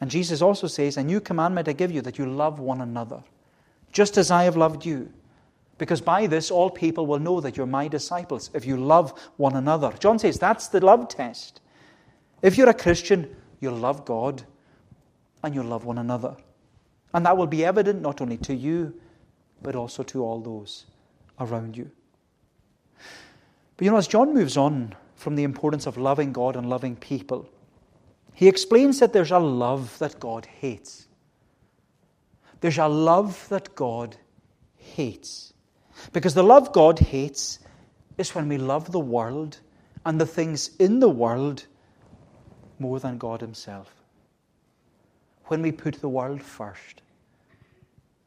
And 0.00 0.10
Jesus 0.10 0.42
also 0.42 0.66
says, 0.66 0.96
A 0.96 1.02
new 1.02 1.20
commandment 1.20 1.68
I 1.68 1.72
give 1.72 1.92
you 1.92 2.02
that 2.02 2.18
you 2.18 2.26
love 2.26 2.58
one 2.58 2.80
another, 2.80 3.22
just 3.92 4.18
as 4.18 4.30
I 4.30 4.44
have 4.44 4.56
loved 4.56 4.84
you. 4.84 5.12
Because 5.78 6.00
by 6.00 6.26
this, 6.26 6.50
all 6.50 6.70
people 6.70 7.06
will 7.06 7.20
know 7.20 7.40
that 7.40 7.56
you're 7.56 7.66
my 7.66 7.88
disciples 7.88 8.50
if 8.52 8.66
you 8.66 8.76
love 8.76 9.18
one 9.36 9.54
another. 9.54 9.92
John 10.00 10.18
says 10.18 10.38
that's 10.38 10.68
the 10.68 10.84
love 10.84 11.08
test. 11.08 11.60
If 12.42 12.58
you're 12.58 12.68
a 12.68 12.74
Christian, 12.74 13.34
you'll 13.60 13.76
love 13.76 14.04
God 14.04 14.42
and 15.42 15.54
you'll 15.54 15.66
love 15.66 15.84
one 15.84 15.98
another. 15.98 16.36
And 17.14 17.24
that 17.24 17.36
will 17.36 17.46
be 17.46 17.64
evident 17.64 18.02
not 18.02 18.20
only 18.20 18.36
to 18.38 18.54
you, 18.54 18.92
but 19.62 19.76
also 19.76 20.02
to 20.04 20.22
all 20.22 20.40
those 20.40 20.86
around 21.40 21.76
you. 21.76 21.90
But 23.76 23.84
you 23.84 23.90
know, 23.90 23.96
as 23.96 24.08
John 24.08 24.34
moves 24.34 24.56
on 24.56 24.94
from 25.14 25.36
the 25.36 25.44
importance 25.44 25.86
of 25.86 25.96
loving 25.96 26.32
God 26.32 26.56
and 26.56 26.68
loving 26.68 26.96
people, 26.96 27.48
he 28.34 28.48
explains 28.48 28.98
that 29.00 29.12
there's 29.12 29.30
a 29.30 29.38
love 29.38 29.98
that 29.98 30.20
God 30.20 30.46
hates. 30.46 31.06
There's 32.60 32.78
a 32.78 32.88
love 32.88 33.48
that 33.48 33.74
God 33.74 34.16
hates. 34.76 35.52
Because 36.12 36.34
the 36.34 36.42
love 36.42 36.72
God 36.72 36.98
hates 36.98 37.58
is 38.16 38.34
when 38.34 38.48
we 38.48 38.58
love 38.58 38.92
the 38.92 39.00
world 39.00 39.60
and 40.04 40.20
the 40.20 40.26
things 40.26 40.70
in 40.78 41.00
the 41.00 41.08
world 41.08 41.66
more 42.78 43.00
than 43.00 43.18
God 43.18 43.40
Himself. 43.40 43.92
When 45.46 45.62
we 45.62 45.72
put 45.72 46.00
the 46.00 46.08
world 46.08 46.42
first 46.42 47.02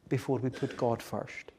before 0.09 0.39
we 0.39 0.49
put 0.49 0.75
God 0.75 1.01
first. 1.01 1.51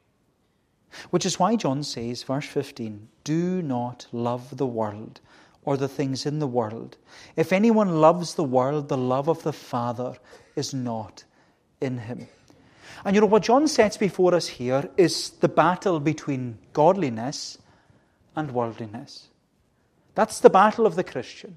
Which 1.10 1.24
is 1.24 1.38
why 1.38 1.56
John 1.56 1.82
says, 1.82 2.22
verse 2.22 2.46
15, 2.46 3.08
Do 3.24 3.62
not 3.62 4.06
love 4.12 4.58
the 4.58 4.66
world 4.66 5.20
or 5.64 5.76
the 5.76 5.88
things 5.88 6.26
in 6.26 6.38
the 6.38 6.46
world. 6.46 6.98
If 7.36 7.52
anyone 7.52 8.00
loves 8.00 8.34
the 8.34 8.44
world, 8.44 8.88
the 8.88 8.98
love 8.98 9.28
of 9.28 9.42
the 9.42 9.52
Father 9.52 10.14
is 10.54 10.74
not 10.74 11.24
in 11.80 11.98
him. 11.98 12.28
And 13.04 13.14
you 13.14 13.20
know, 13.20 13.26
what 13.26 13.42
John 13.42 13.66
sets 13.68 13.96
before 13.96 14.34
us 14.34 14.46
here 14.46 14.88
is 14.96 15.30
the 15.30 15.48
battle 15.48 16.00
between 16.00 16.58
godliness 16.72 17.58
and 18.36 18.50
worldliness. 18.52 19.28
That's 20.14 20.40
the 20.40 20.50
battle 20.50 20.86
of 20.86 20.94
the 20.94 21.04
Christian. 21.04 21.56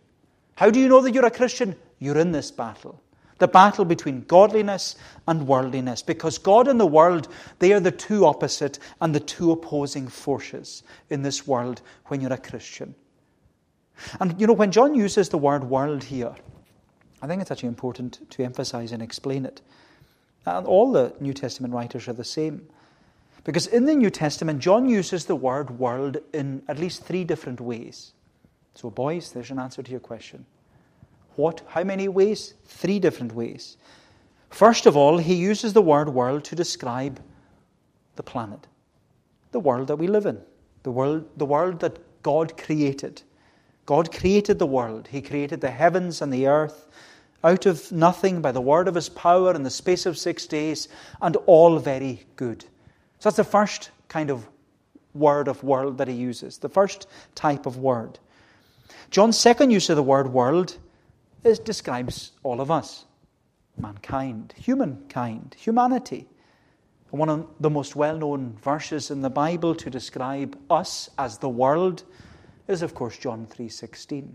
How 0.56 0.70
do 0.70 0.80
you 0.80 0.88
know 0.88 1.02
that 1.02 1.14
you're 1.14 1.26
a 1.26 1.32
Christian? 1.32 1.76
You're 2.00 2.18
in 2.18 2.32
this 2.32 2.52
battle. 2.52 3.02
The 3.40 3.48
battle 3.48 3.84
between 3.84 4.22
godliness 4.22 4.96
and 5.28 5.46
worldliness. 5.46 6.02
Because 6.02 6.38
God 6.38 6.68
and 6.70 6.80
the 6.80 6.86
world, 6.86 7.28
they 7.60 7.74
are 7.74 7.82
the 7.82 7.92
two 7.92 8.26
opposite 8.26 8.80
and 9.02 9.14
the 9.14 9.20
two 9.20 9.52
opposing 9.52 10.08
forces 10.08 10.84
in 11.10 11.22
this 11.22 11.46
world 11.46 11.82
when 12.06 12.22
you're 12.22 12.32
a 12.32 12.38
Christian. 12.38 12.96
And 14.20 14.40
you 14.40 14.48
know, 14.48 14.54
when 14.54 14.72
John 14.72 14.96
uses 14.96 15.30
the 15.30 15.38
word 15.38 15.66
world 15.66 16.04
here, 16.04 16.36
I 17.22 17.28
think 17.28 17.42
it's 17.42 17.52
actually 17.52 17.70
important 17.70 18.30
to 18.32 18.44
emphasize 18.44 18.92
and 18.92 19.02
explain 19.02 19.46
it. 19.46 19.62
And 20.46 20.68
all 20.68 20.92
the 20.92 21.14
New 21.20 21.34
Testament 21.34 21.74
writers 21.74 22.08
are 22.08 22.14
the 22.14 22.24
same. 22.24 22.68
Because 23.44 23.68
in 23.68 23.86
the 23.86 23.96
New 23.96 24.10
Testament, 24.10 24.60
John 24.60 24.90
uses 24.90 25.26
the 25.26 25.36
word 25.36 25.80
world 25.80 26.18
in 26.34 26.64
at 26.68 26.80
least 26.80 27.04
three 27.04 27.24
different 27.24 27.62
ways. 27.62 28.14
So, 28.74 28.90
boys, 28.90 29.32
there's 29.32 29.52
an 29.52 29.60
answer 29.60 29.82
to 29.82 29.92
your 29.92 30.00
question. 30.00 30.46
What? 31.36 31.62
How 31.68 31.84
many 31.84 32.08
ways? 32.08 32.56
Three 32.66 33.00
different 33.00 33.34
ways. 33.34 33.78
First 34.50 34.86
of 34.86 34.96
all, 34.96 35.18
he 35.18 35.36
uses 35.36 35.74
the 35.74 35.82
word 35.82 36.10
world 36.10 36.44
to 36.46 36.56
describe 36.56 37.20
the 38.16 38.24
planet, 38.24 38.68
the 39.52 39.60
world 39.60 39.88
that 39.88 39.98
we 39.98 40.08
live 40.08 40.26
in, 40.26 40.40
the 40.84 40.92
world, 40.92 41.26
the 41.38 41.46
world 41.46 41.80
that 41.82 42.00
God 42.24 42.58
created. 42.58 43.22
God 43.86 44.12
created 44.12 44.58
the 44.58 44.66
world. 44.66 45.08
He 45.12 45.22
created 45.22 45.62
the 45.62 45.72
heavens 45.72 46.22
and 46.22 46.34
the 46.34 46.48
earth 46.48 46.88
out 47.46 47.68
of 47.68 47.92
nothing 47.92 48.42
by 48.42 48.52
the 48.52 48.60
word 48.60 48.88
of 48.88 48.96
his 48.96 49.08
power 49.08 49.54
in 49.54 49.64
the 49.64 49.70
space 49.70 50.06
of 50.06 50.18
six 50.18 50.48
days, 50.48 50.90
and 51.22 51.38
all 51.46 51.78
very 51.78 52.26
good. 52.36 52.64
So 53.20 53.30
that's 53.30 53.38
the 53.38 53.44
first 53.44 53.92
kind 54.10 54.32
of 54.32 54.48
word 55.14 55.48
of 55.48 55.64
world 55.64 56.00
that 56.00 56.08
he 56.08 56.16
uses, 56.16 56.58
the 56.58 56.70
first 56.70 57.08
type 57.36 57.66
of 57.66 57.78
word. 57.78 58.20
John's 59.12 59.40
second 59.40 59.70
use 59.70 59.90
of 59.90 59.96
the 59.96 60.04
word 60.04 60.34
world 60.34 60.78
is, 61.44 61.60
describes 61.60 62.32
all 62.44 62.60
of 62.60 62.72
us 62.72 63.06
mankind, 63.78 64.54
humankind, 64.58 65.56
humanity. 65.58 66.28
One 67.12 67.30
of 67.30 67.48
the 67.60 67.70
most 67.70 67.96
well 67.96 68.18
known 68.18 68.58
verses 68.62 69.12
in 69.12 69.22
the 69.22 69.30
Bible 69.30 69.76
to 69.76 69.90
describe 69.90 70.58
us 70.70 71.10
as 71.18 71.38
the 71.38 71.48
world 71.48 72.04
is, 72.68 72.82
of 72.82 72.94
course, 72.94 73.18
John 73.18 73.48
3.16. 73.48 74.34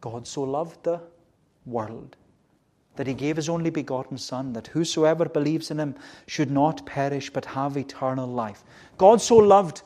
God 0.00 0.26
so 0.26 0.42
loved 0.42 0.84
the 0.84 1.00
world 1.68 2.16
that 2.98 3.06
he 3.06 3.14
gave 3.14 3.36
his 3.36 3.48
only 3.48 3.70
begotten 3.70 4.18
Son, 4.18 4.52
that 4.54 4.66
whosoever 4.66 5.26
believes 5.26 5.70
in 5.70 5.78
him 5.78 5.94
should 6.26 6.50
not 6.50 6.84
perish 6.84 7.30
but 7.30 7.44
have 7.44 7.76
eternal 7.76 8.26
life. 8.26 8.64
God 8.96 9.20
so 9.20 9.36
loved 9.36 9.82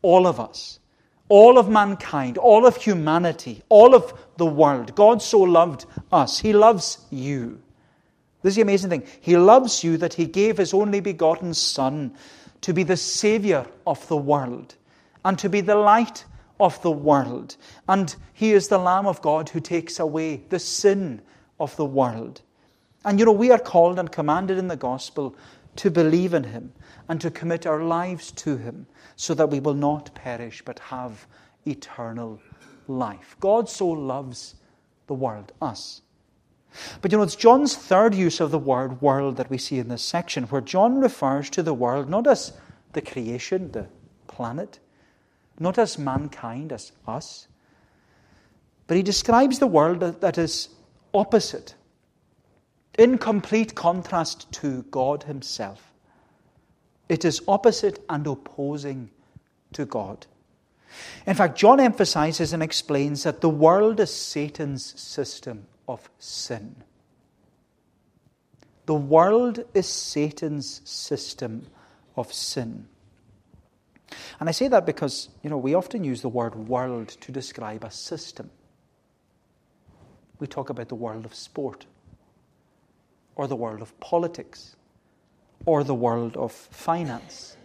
all 0.00 0.26
of 0.26 0.40
us, 0.40 0.78
all 1.28 1.58
of 1.58 1.68
mankind, 1.68 2.38
all 2.38 2.66
of 2.66 2.76
humanity, 2.76 3.62
all 3.68 3.94
of 3.94 4.14
the 4.38 4.46
world. 4.46 4.94
God 4.94 5.20
so 5.20 5.40
loved 5.40 5.84
us. 6.10 6.38
He 6.38 6.54
loves 6.54 7.04
you. 7.10 7.60
This 8.40 8.52
is 8.52 8.56
the 8.56 8.62
amazing 8.62 8.88
thing. 8.88 9.06
He 9.20 9.36
loves 9.36 9.84
you 9.84 9.98
that 9.98 10.14
he 10.14 10.24
gave 10.24 10.56
his 10.56 10.72
only 10.72 11.00
begotten 11.00 11.52
Son 11.52 12.14
to 12.62 12.72
be 12.72 12.82
the 12.82 12.96
Savior 12.96 13.66
of 13.86 14.08
the 14.08 14.16
world 14.16 14.74
and 15.22 15.38
to 15.38 15.50
be 15.50 15.60
the 15.60 15.76
light 15.76 16.24
of 16.60 16.80
the 16.82 16.90
world. 16.90 17.56
And 17.88 18.14
he 18.32 18.52
is 18.52 18.68
the 18.68 18.78
Lamb 18.78 19.06
of 19.06 19.22
God 19.22 19.48
who 19.48 19.60
takes 19.60 19.98
away 19.98 20.42
the 20.48 20.58
sin 20.58 21.20
of 21.58 21.74
the 21.76 21.84
world. 21.84 22.42
And 23.04 23.18
you 23.18 23.26
know, 23.26 23.32
we 23.32 23.50
are 23.50 23.58
called 23.58 23.98
and 23.98 24.10
commanded 24.10 24.58
in 24.58 24.68
the 24.68 24.76
gospel 24.76 25.34
to 25.76 25.90
believe 25.90 26.34
in 26.34 26.44
him 26.44 26.72
and 27.08 27.20
to 27.20 27.30
commit 27.30 27.66
our 27.66 27.82
lives 27.82 28.30
to 28.32 28.56
him 28.56 28.86
so 29.16 29.34
that 29.34 29.50
we 29.50 29.60
will 29.60 29.74
not 29.74 30.14
perish 30.14 30.62
but 30.64 30.78
have 30.78 31.26
eternal 31.66 32.40
life. 32.88 33.36
God 33.40 33.68
so 33.68 33.88
loves 33.88 34.54
the 35.06 35.14
world, 35.14 35.52
us. 35.60 36.02
But 37.00 37.12
you 37.12 37.18
know, 37.18 37.24
it's 37.24 37.36
John's 37.36 37.76
third 37.76 38.14
use 38.14 38.40
of 38.40 38.50
the 38.50 38.58
word 38.58 39.00
world 39.00 39.36
that 39.36 39.50
we 39.50 39.58
see 39.58 39.78
in 39.78 39.88
this 39.88 40.02
section, 40.02 40.44
where 40.44 40.60
John 40.60 40.98
refers 40.98 41.48
to 41.50 41.62
the 41.62 41.74
world 41.74 42.08
not 42.08 42.26
as 42.26 42.52
the 42.94 43.02
creation, 43.02 43.70
the 43.70 43.86
planet, 44.26 44.80
not 45.58 45.78
as 45.78 45.98
mankind, 45.98 46.72
as 46.72 46.92
us, 47.06 47.48
but 48.86 48.96
he 48.96 49.02
describes 49.02 49.58
the 49.58 49.66
world 49.66 50.00
that 50.00 50.38
is 50.38 50.68
opposite, 51.12 51.74
in 52.98 53.18
complete 53.18 53.74
contrast 53.74 54.50
to 54.52 54.82
God 54.90 55.24
Himself. 55.24 55.92
It 57.08 57.24
is 57.24 57.42
opposite 57.48 58.02
and 58.08 58.26
opposing 58.26 59.10
to 59.72 59.84
God. 59.84 60.26
In 61.26 61.34
fact, 61.34 61.58
John 61.58 61.80
emphasizes 61.80 62.52
and 62.52 62.62
explains 62.62 63.24
that 63.24 63.40
the 63.40 63.48
world 63.48 64.00
is 64.00 64.14
Satan's 64.14 64.98
system 65.00 65.66
of 65.88 66.08
sin. 66.18 66.76
The 68.86 68.94
world 68.94 69.64
is 69.74 69.88
Satan's 69.88 70.80
system 70.84 71.66
of 72.16 72.32
sin. 72.32 72.86
And 74.40 74.48
I 74.48 74.52
say 74.52 74.68
that 74.68 74.86
because, 74.86 75.28
you 75.42 75.50
know, 75.50 75.58
we 75.58 75.74
often 75.74 76.04
use 76.04 76.22
the 76.22 76.28
word 76.28 76.54
world 76.54 77.08
to 77.08 77.32
describe 77.32 77.84
a 77.84 77.90
system. 77.90 78.50
We 80.38 80.46
talk 80.46 80.70
about 80.70 80.88
the 80.88 80.94
world 80.94 81.24
of 81.24 81.34
sport, 81.34 81.86
or 83.36 83.46
the 83.46 83.56
world 83.56 83.82
of 83.82 83.98
politics, 84.00 84.76
or 85.66 85.84
the 85.84 85.94
world 85.94 86.36
of 86.36 86.52
finance, 86.52 87.56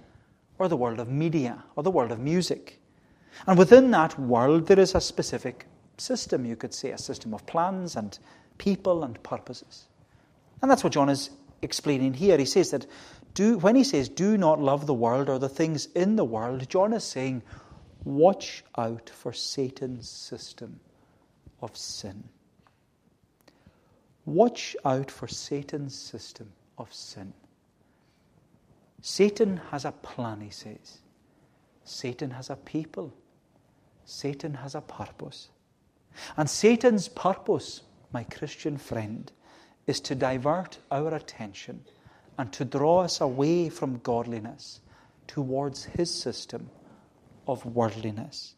or 0.58 0.68
the 0.68 0.78
world 0.78 1.00
of 1.00 1.10
media, 1.10 1.64
or 1.76 1.84
the 1.84 1.92
world 1.92 2.12
of 2.12 2.20
music. 2.20 2.80
And 3.48 3.58
within 3.58 3.92
that 3.92 4.20
world, 4.20 4.68
there 4.68 4.80
is 4.80 4.96
a 4.96 5.02
specific 5.02 5.66
system, 5.98 6.46
you 6.46 6.56
could 6.56 6.74
say, 6.74 6.92
a 6.92 6.98
system 6.98 7.34
of 7.34 7.46
plans 7.46 7.96
and 7.96 8.18
people 8.58 9.04
and 9.04 9.22
purposes. 9.24 9.88
And 10.62 10.70
that's 10.70 10.84
what 10.84 10.94
John 10.94 11.10
is 11.10 11.30
explaining 11.62 12.14
here. 12.14 12.38
He 12.38 12.46
says 12.46 12.72
that 12.72 12.86
do, 13.34 13.58
when 13.58 13.76
he 13.76 13.84
says, 13.84 14.10
do 14.10 14.38
not 14.38 14.60
love 14.60 14.86
the 14.86 14.94
world 14.94 15.30
or 15.30 15.40
the 15.40 15.50
things 15.50 15.88
in 15.96 16.16
the 16.16 16.26
world, 16.26 16.68
John 16.70 16.94
is 16.94 17.04
saying, 17.04 17.44
watch 18.04 18.64
out 18.78 19.10
for 19.10 19.34
Satan's 19.34 20.10
system 20.10 20.80
of 21.62 21.76
sin. 21.76 22.24
Watch 24.26 24.76
out 24.86 25.10
for 25.10 25.28
Satan's 25.28 25.98
system 25.98 26.52
of 26.78 26.94
sin. 26.94 27.34
Satan 29.02 29.62
has 29.72 29.86
a 29.86 29.92
plan, 29.92 30.42
he 30.42 30.50
says. 30.50 31.00
Satan 31.84 32.32
has 32.32 32.50
a 32.50 32.56
people. 32.56 33.14
Satan 34.06 34.54
has 34.54 34.76
a 34.76 34.82
purpose. 34.82 35.50
And 36.38 36.50
Satan's 36.50 37.08
purpose, 37.08 37.82
my 38.12 38.24
Christian 38.24 38.78
friend, 38.78 39.32
is 39.88 40.00
to 40.02 40.16
divert 40.16 40.78
our 40.92 41.14
attention 41.14 41.82
and 42.40 42.54
to 42.54 42.64
draw 42.64 43.02
us 43.02 43.20
away 43.20 43.68
from 43.68 44.00
godliness 44.00 44.80
towards 45.28 45.84
his 45.84 46.10
system 46.10 46.70
of 47.46 47.66
worldliness. 47.66 48.56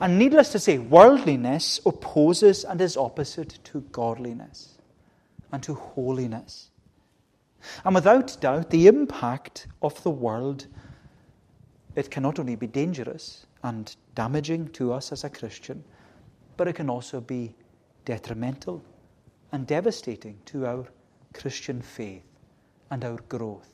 And 0.00 0.16
needless 0.16 0.52
to 0.52 0.60
say, 0.60 0.78
worldliness 0.78 1.80
opposes 1.84 2.62
and 2.62 2.80
is 2.80 2.96
opposite 2.96 3.58
to 3.64 3.80
godliness 3.90 4.78
and 5.50 5.60
to 5.64 5.74
holiness. 5.74 6.70
And 7.84 7.96
without 7.96 8.40
doubt, 8.40 8.70
the 8.70 8.86
impact 8.86 9.66
of 9.82 10.00
the 10.04 10.10
world, 10.10 10.68
it 11.96 12.12
can 12.12 12.22
not 12.22 12.38
only 12.38 12.54
be 12.54 12.68
dangerous 12.68 13.44
and 13.64 13.92
damaging 14.14 14.68
to 14.68 14.92
us 14.92 15.10
as 15.10 15.24
a 15.24 15.30
Christian, 15.30 15.82
but 16.56 16.68
it 16.68 16.76
can 16.76 16.88
also 16.88 17.20
be 17.20 17.56
detrimental 18.04 18.84
and 19.50 19.66
devastating 19.66 20.38
to 20.44 20.64
our 20.64 20.86
Christian 21.32 21.82
faith 21.82 22.29
and 22.90 23.04
our 23.04 23.18
growth 23.28 23.72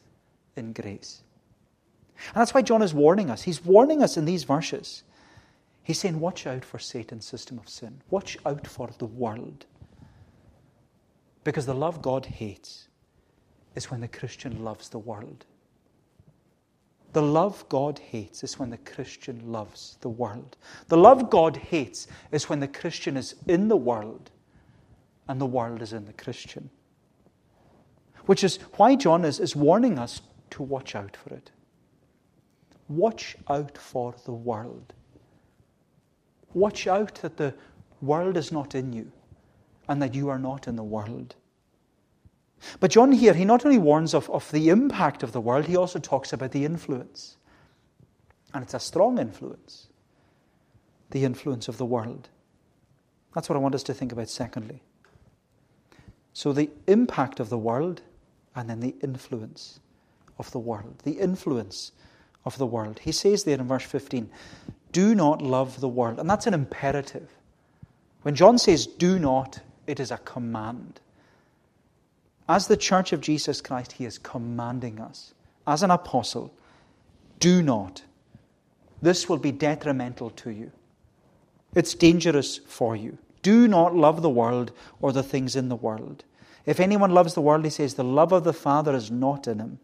in 0.57 0.73
grace. 0.73 1.23
And 2.29 2.41
that's 2.41 2.55
why 2.55 2.63
John 2.63 2.83
is 2.83 2.95
warning 2.95 3.31
us. 3.31 3.43
He's 3.43 3.65
warning 3.65 4.03
us 4.03 4.17
in 4.17 4.25
these 4.25 4.45
verses. 4.45 5.05
He's 5.83 5.99
saying, 5.99 6.19
Watch 6.19 6.47
out 6.47 6.65
for 6.65 6.79
Satan's 6.79 7.27
system 7.27 7.59
of 7.59 7.69
sin. 7.69 8.01
Watch 8.11 8.39
out 8.45 8.67
for 8.67 8.91
the 8.99 9.07
world. 9.07 9.67
Because 11.45 11.67
the 11.67 11.75
love 11.75 12.03
God 12.03 12.27
hates 12.27 12.89
is 13.75 13.91
when 13.91 14.01
the 14.01 14.09
Christian 14.09 14.65
loves 14.65 14.89
the 14.89 14.99
world. 14.99 15.45
The 17.13 17.23
love 17.23 17.67
God 17.69 17.99
hates 17.99 18.43
is 18.43 18.59
when 18.59 18.71
the 18.71 18.79
Christian 18.79 19.53
loves 19.53 19.97
the 20.01 20.09
world. 20.09 20.57
The 20.89 20.97
love 20.97 21.31
God 21.31 21.57
hates 21.57 22.09
is 22.33 22.49
when 22.49 22.61
the 22.61 22.69
Christian 22.69 23.17
is 23.17 23.37
in 23.47 23.69
the 23.69 23.77
world 23.77 24.31
and 25.29 25.41
the 25.41 25.47
world 25.47 25.83
is 25.83 25.93
in 25.93 26.05
the 26.05 26.13
Christian. 26.13 26.69
Which 28.27 28.45
is 28.45 28.59
why 28.77 28.97
John 28.97 29.25
is, 29.25 29.41
is 29.41 29.57
warning 29.57 29.99
us 29.99 30.21
to 30.51 30.63
watch 30.63 30.95
out 30.95 31.17
for 31.17 31.35
it. 31.35 31.51
Watch 32.89 33.37
out 33.49 33.77
for 33.79 34.15
the 34.25 34.33
world. 34.33 34.93
Watch 36.55 36.87
out 36.87 37.15
that 37.17 37.37
the 37.37 37.55
world 38.01 38.37
is 38.37 38.53
not 38.53 38.75
in 38.75 38.93
you 38.93 39.11
and 39.89 40.01
that 40.03 40.15
you 40.15 40.29
are 40.29 40.39
not 40.39 40.69
in 40.69 40.77
the 40.77 40.85
world. 40.85 41.35
But 42.81 42.91
John 42.91 43.13
here, 43.13 43.35
he 43.35 43.45
not 43.45 43.65
only 43.65 43.79
warns 43.79 44.15
of, 44.15 44.29
of 44.31 44.51
the 44.51 44.69
impact 44.71 45.23
of 45.23 45.33
the 45.33 45.41
world, 45.41 45.67
he 45.67 45.77
also 45.77 45.99
talks 45.99 46.33
about 46.33 46.53
the 46.53 46.65
influence. 46.65 47.37
And 48.55 48.63
it's 48.63 48.75
a 48.75 48.81
strong 48.81 49.19
influence 49.19 49.89
the 51.11 51.25
influence 51.25 51.69
of 51.69 51.79
the 51.79 51.85
world. 51.85 52.29
That's 53.35 53.49
what 53.49 53.57
I 53.57 53.61
want 53.61 53.75
us 53.75 53.85
to 53.85 53.95
think 53.95 54.13
about, 54.13 54.29
secondly. 54.29 54.83
So, 56.33 56.53
the 56.53 56.69
impact 56.87 57.39
of 57.39 57.49
the 57.49 57.59
world, 57.59 58.03
and 58.57 58.69
then 58.69 58.81
the 58.81 58.97
influence 59.03 59.79
of 60.39 60.51
the 60.51 60.59
world. 60.59 61.01
The 61.05 61.13
influence 61.13 61.93
of 62.45 62.59
the 62.59 62.67
world. 62.67 63.01
He 63.01 63.13
says 63.13 63.45
there 63.45 63.59
in 63.59 63.69
verse 63.69 63.85
15, 63.85 64.29
Do 64.93 65.15
not 65.15 65.43
love 65.43 65.81
the 65.81 65.89
world. 65.89 66.19
And 66.19 66.29
that's 66.29 66.47
an 66.47 66.55
imperative. 66.55 67.29
When 68.23 68.35
John 68.35 68.59
says 68.59 68.87
do 68.87 69.19
not, 69.19 69.61
it 69.87 70.01
is 70.01 70.11
a 70.11 70.19
command. 70.19 71.01
As 72.49 72.67
the 72.67 72.77
church 72.77 73.13
of 73.13 73.21
Jesus 73.21 73.61
Christ, 73.61 73.93
he 73.93 74.05
is 74.05 74.19
commanding 74.19 75.01
us, 75.01 75.35
as 75.67 75.83
an 75.83 75.91
apostle, 75.91 76.53
do 77.39 77.63
not. 77.63 78.03
This 79.03 79.29
will 79.29 79.39
be 79.39 79.53
detrimental 79.53 80.31
to 80.31 80.51
you. 80.51 80.73
It's 81.75 81.95
dangerous 81.95 82.59
for 82.59 82.97
you. 82.97 83.19
Do 83.43 83.69
not 83.69 83.95
love 83.95 84.23
the 84.23 84.31
world 84.31 84.73
or 85.01 85.13
the 85.13 85.23
things 85.23 85.55
in 85.55 85.69
the 85.69 85.77
world. 85.77 86.25
If 86.67 86.81
anyone 86.81 87.13
loves 87.13 87.35
the 87.35 87.41
world, 87.41 87.65
he 87.65 87.71
says, 87.71 87.95
the 87.95 88.05
love 88.05 88.33
of 88.33 88.45
the 88.45 88.53
Father 88.53 88.95
is 88.95 89.11
not 89.11 89.47
in 89.47 89.61
him. 89.61 89.79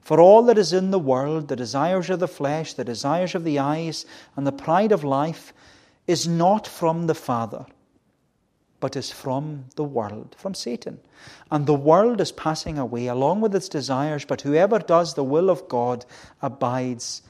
For 0.00 0.20
all 0.20 0.42
that 0.44 0.58
is 0.58 0.72
in 0.72 0.90
the 0.90 0.98
world, 0.98 1.48
the 1.48 1.56
desires 1.56 2.10
of 2.10 2.20
the 2.20 2.28
flesh, 2.28 2.74
the 2.74 2.84
desires 2.84 3.34
of 3.34 3.44
the 3.44 3.58
eyes, 3.58 4.06
and 4.36 4.46
the 4.46 4.52
pride 4.52 4.92
of 4.92 5.02
life, 5.02 5.52
is 6.06 6.28
not 6.28 6.66
from 6.66 7.06
the 7.06 7.14
Father 7.14 7.66
but 8.80 8.96
is 8.96 9.10
from 9.10 9.64
the 9.76 9.84
world, 9.84 10.36
from 10.38 10.54
Satan. 10.54 11.00
And 11.50 11.66
the 11.66 11.74
world 11.74 12.20
is 12.20 12.30
passing 12.32 12.78
away 12.78 13.08
along 13.08 13.40
with 13.40 13.54
its 13.54 13.68
desires, 13.68 14.24
but 14.24 14.42
whoever 14.42 14.78
does 14.78 15.14
the 15.14 15.24
will 15.24 15.50
of 15.50 15.68
God 15.68 16.04
abides 16.42 17.22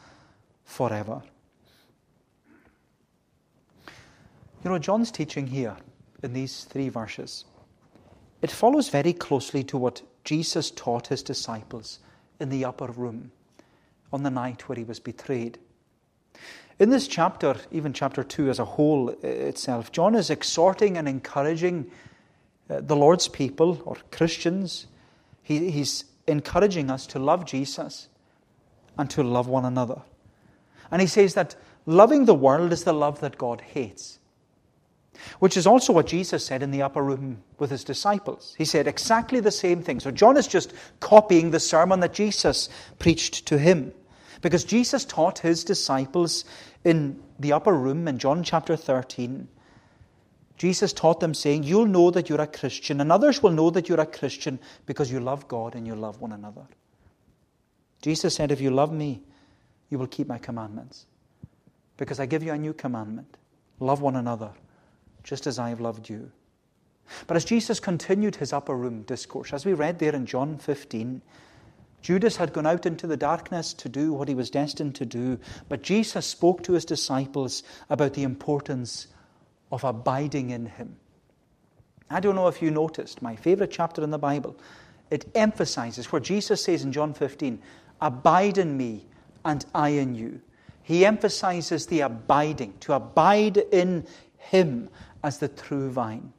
forever. 0.64 1.22
You 4.64 4.70
know, 4.70 4.78
John's 4.78 5.11
teaching 5.11 5.46
here 5.46 5.76
in 6.22 6.32
these 6.34 6.64
three 6.64 6.88
verses, 6.88 7.44
it 8.42 8.51
follows 8.51 8.88
very 8.88 9.12
closely 9.12 9.64
to 9.64 9.77
what 9.77 10.03
Jesus 10.24 10.70
taught 10.70 11.09
his 11.09 11.22
disciples 11.22 11.98
in 12.38 12.48
the 12.48 12.64
upper 12.64 12.87
room 12.87 13.33
on 14.12 14.22
the 14.22 14.31
night 14.31 14.68
where 14.68 14.77
he 14.77 14.85
was 14.85 15.01
betrayed. 15.01 15.59
In 16.79 16.90
this 16.90 17.09
chapter, 17.09 17.57
even 17.72 17.92
chapter 17.92 18.22
2 18.22 18.51
as 18.51 18.59
a 18.59 18.64
whole 18.64 19.09
itself, 19.22 19.90
John 19.90 20.14
is 20.14 20.31
exhorting 20.31 20.96
and 20.96 21.09
encouraging 21.09 21.90
uh, 22.70 22.81
the 22.81 22.94
Lord's 22.94 23.27
people 23.27 23.83
or 23.85 23.96
Christians. 24.12 24.87
He, 25.42 25.70
he's 25.70 26.05
encouraging 26.29 26.90
us 26.90 27.07
to 27.09 27.18
love 27.18 27.44
Jesus 27.44 28.09
and 28.96 29.11
to 29.11 29.22
love 29.22 29.48
one 29.48 29.64
another. 29.64 30.03
And 30.90 31.01
he 31.01 31.09
says 31.09 31.35
that 31.35 31.57
loving 31.87 32.27
the 32.27 32.35
world 32.35 32.72
is 32.72 32.85
the 32.85 32.92
love 32.92 33.20
that 33.20 33.38
God 33.38 33.61
hates, 33.61 34.18
which 35.38 35.57
is 35.57 35.66
also 35.66 35.92
what 35.92 36.07
Jesus 36.07 36.44
said 36.44 36.62
in 36.62 36.70
the 36.70 36.83
upper 36.83 37.02
room 37.02 37.42
with 37.59 37.70
his 37.70 37.85
disciples. 37.85 38.54
He 38.59 38.64
said 38.64 38.87
exactly 38.87 39.40
the 39.40 39.50
same 39.50 39.83
thing. 39.83 40.00
So 40.00 40.11
John 40.11 40.37
is 40.37 40.46
just 40.46 40.72
copying 41.00 41.50
the 41.50 41.61
sermon 41.61 42.00
that 42.00 42.14
Jesus 42.14 42.68
preached 42.98 43.46
to 43.46 43.59
him. 43.59 43.92
Because 44.40 44.64
Jesus 44.64 45.04
taught 45.04 45.40
his 45.40 45.64
disciples 45.64 46.44
in 46.85 47.20
the 47.38 47.52
upper 47.52 47.72
room 47.72 48.07
in 48.07 48.18
John 48.18 48.42
chapter 48.42 48.76
13. 48.76 49.48
Jesus 50.57 50.92
taught 50.92 51.20
them, 51.20 51.35
saying, 51.35 51.62
You'll 51.62 51.87
know 51.87 52.11
that 52.11 52.28
you're 52.28 52.40
a 52.40 52.46
Christian, 52.46 53.00
and 53.00 53.12
others 53.12 53.42
will 53.42 53.52
know 53.52 53.70
that 53.70 53.88
you're 53.88 54.00
a 54.00 54.07
Christian 54.07 54.59
because 54.87 55.11
you 55.11 55.20
love 55.20 55.46
God 55.46 55.74
and 55.74 55.87
you 55.87 55.94
love 55.94 56.20
one 56.20 56.33
another. 56.33 56.66
Jesus 58.02 58.35
said, 58.35 58.50
If 58.50 58.61
you 58.61 58.70
love 58.70 58.92
me, 58.92 59.22
you 59.88 59.98
will 59.98 60.09
keep 60.09 60.26
my 60.26 60.38
commandments. 60.38 61.07
Because 61.96 62.20
I 62.20 62.26
give 62.26 62.42
you 62.42 62.52
a 62.52 62.59
new 62.59 62.72
commandment 62.72 63.37
love 63.81 64.00
one 64.00 64.16
another, 64.16 64.50
just 65.29 65.47
as 65.47 65.59
I 65.59 65.69
have 65.69 65.81
loved 65.81 66.09
you. 66.09 66.31
But 67.27 67.37
as 67.37 67.45
Jesus 67.45 67.81
continued 67.81 68.37
his 68.37 68.55
upper 68.55 68.75
room 68.75 69.03
discourse, 69.03 69.53
as 69.53 69.67
we 69.67 69.75
read 69.75 69.99
there 69.99 70.14
in 70.14 70.25
John 70.25 70.57
15, 70.57 71.21
Judas 72.01 72.37
had 72.37 72.55
gone 72.55 72.67
out 72.67 72.87
into 72.87 73.07
the 73.07 73.17
darkness 73.17 73.75
to 73.75 73.91
do 73.91 74.14
what 74.14 74.29
he 74.29 74.35
was 74.35 74.49
destined 74.49 74.95
to 74.95 75.05
do, 75.05 75.38
but 75.69 75.83
Jesus 75.83 76.25
spoke 76.25 76.62
to 76.62 76.73
his 76.73 76.87
disciples 76.87 77.62
about 77.91 78.14
the 78.14 78.23
importance 78.23 79.09
of 79.71 79.85
abiding 79.85 80.49
in 80.49 80.64
him. 80.64 80.97
I 82.09 82.21
don't 82.21 82.35
know 82.37 82.49
if 82.49 82.62
you 82.62 82.71
noticed, 82.71 83.21
my 83.21 83.37
favorite 83.37 83.71
chapter 83.71 84.03
in 84.03 84.11
the 84.11 84.19
Bible, 84.19 84.57
it 85.11 85.27
emphasizes 85.35 86.11
where 86.11 86.23
Jesus 86.23 86.64
says 86.64 86.85
in 86.85 86.93
John 86.93 87.12
15, 87.12 87.61
Abide 88.01 88.57
in 88.57 88.79
me 88.79 89.05
and 89.45 89.67
I 89.75 89.91
in 89.91 90.14
you. 90.14 90.41
He 90.83 91.05
emphasizes 91.05 91.85
the 91.85 92.01
abiding, 92.01 92.79
to 92.81 92.95
abide 92.95 93.59
in 93.59 94.07
him 94.50 94.88
as 95.22 95.38
the 95.38 95.48
true 95.48 95.90
vine, 95.90 96.32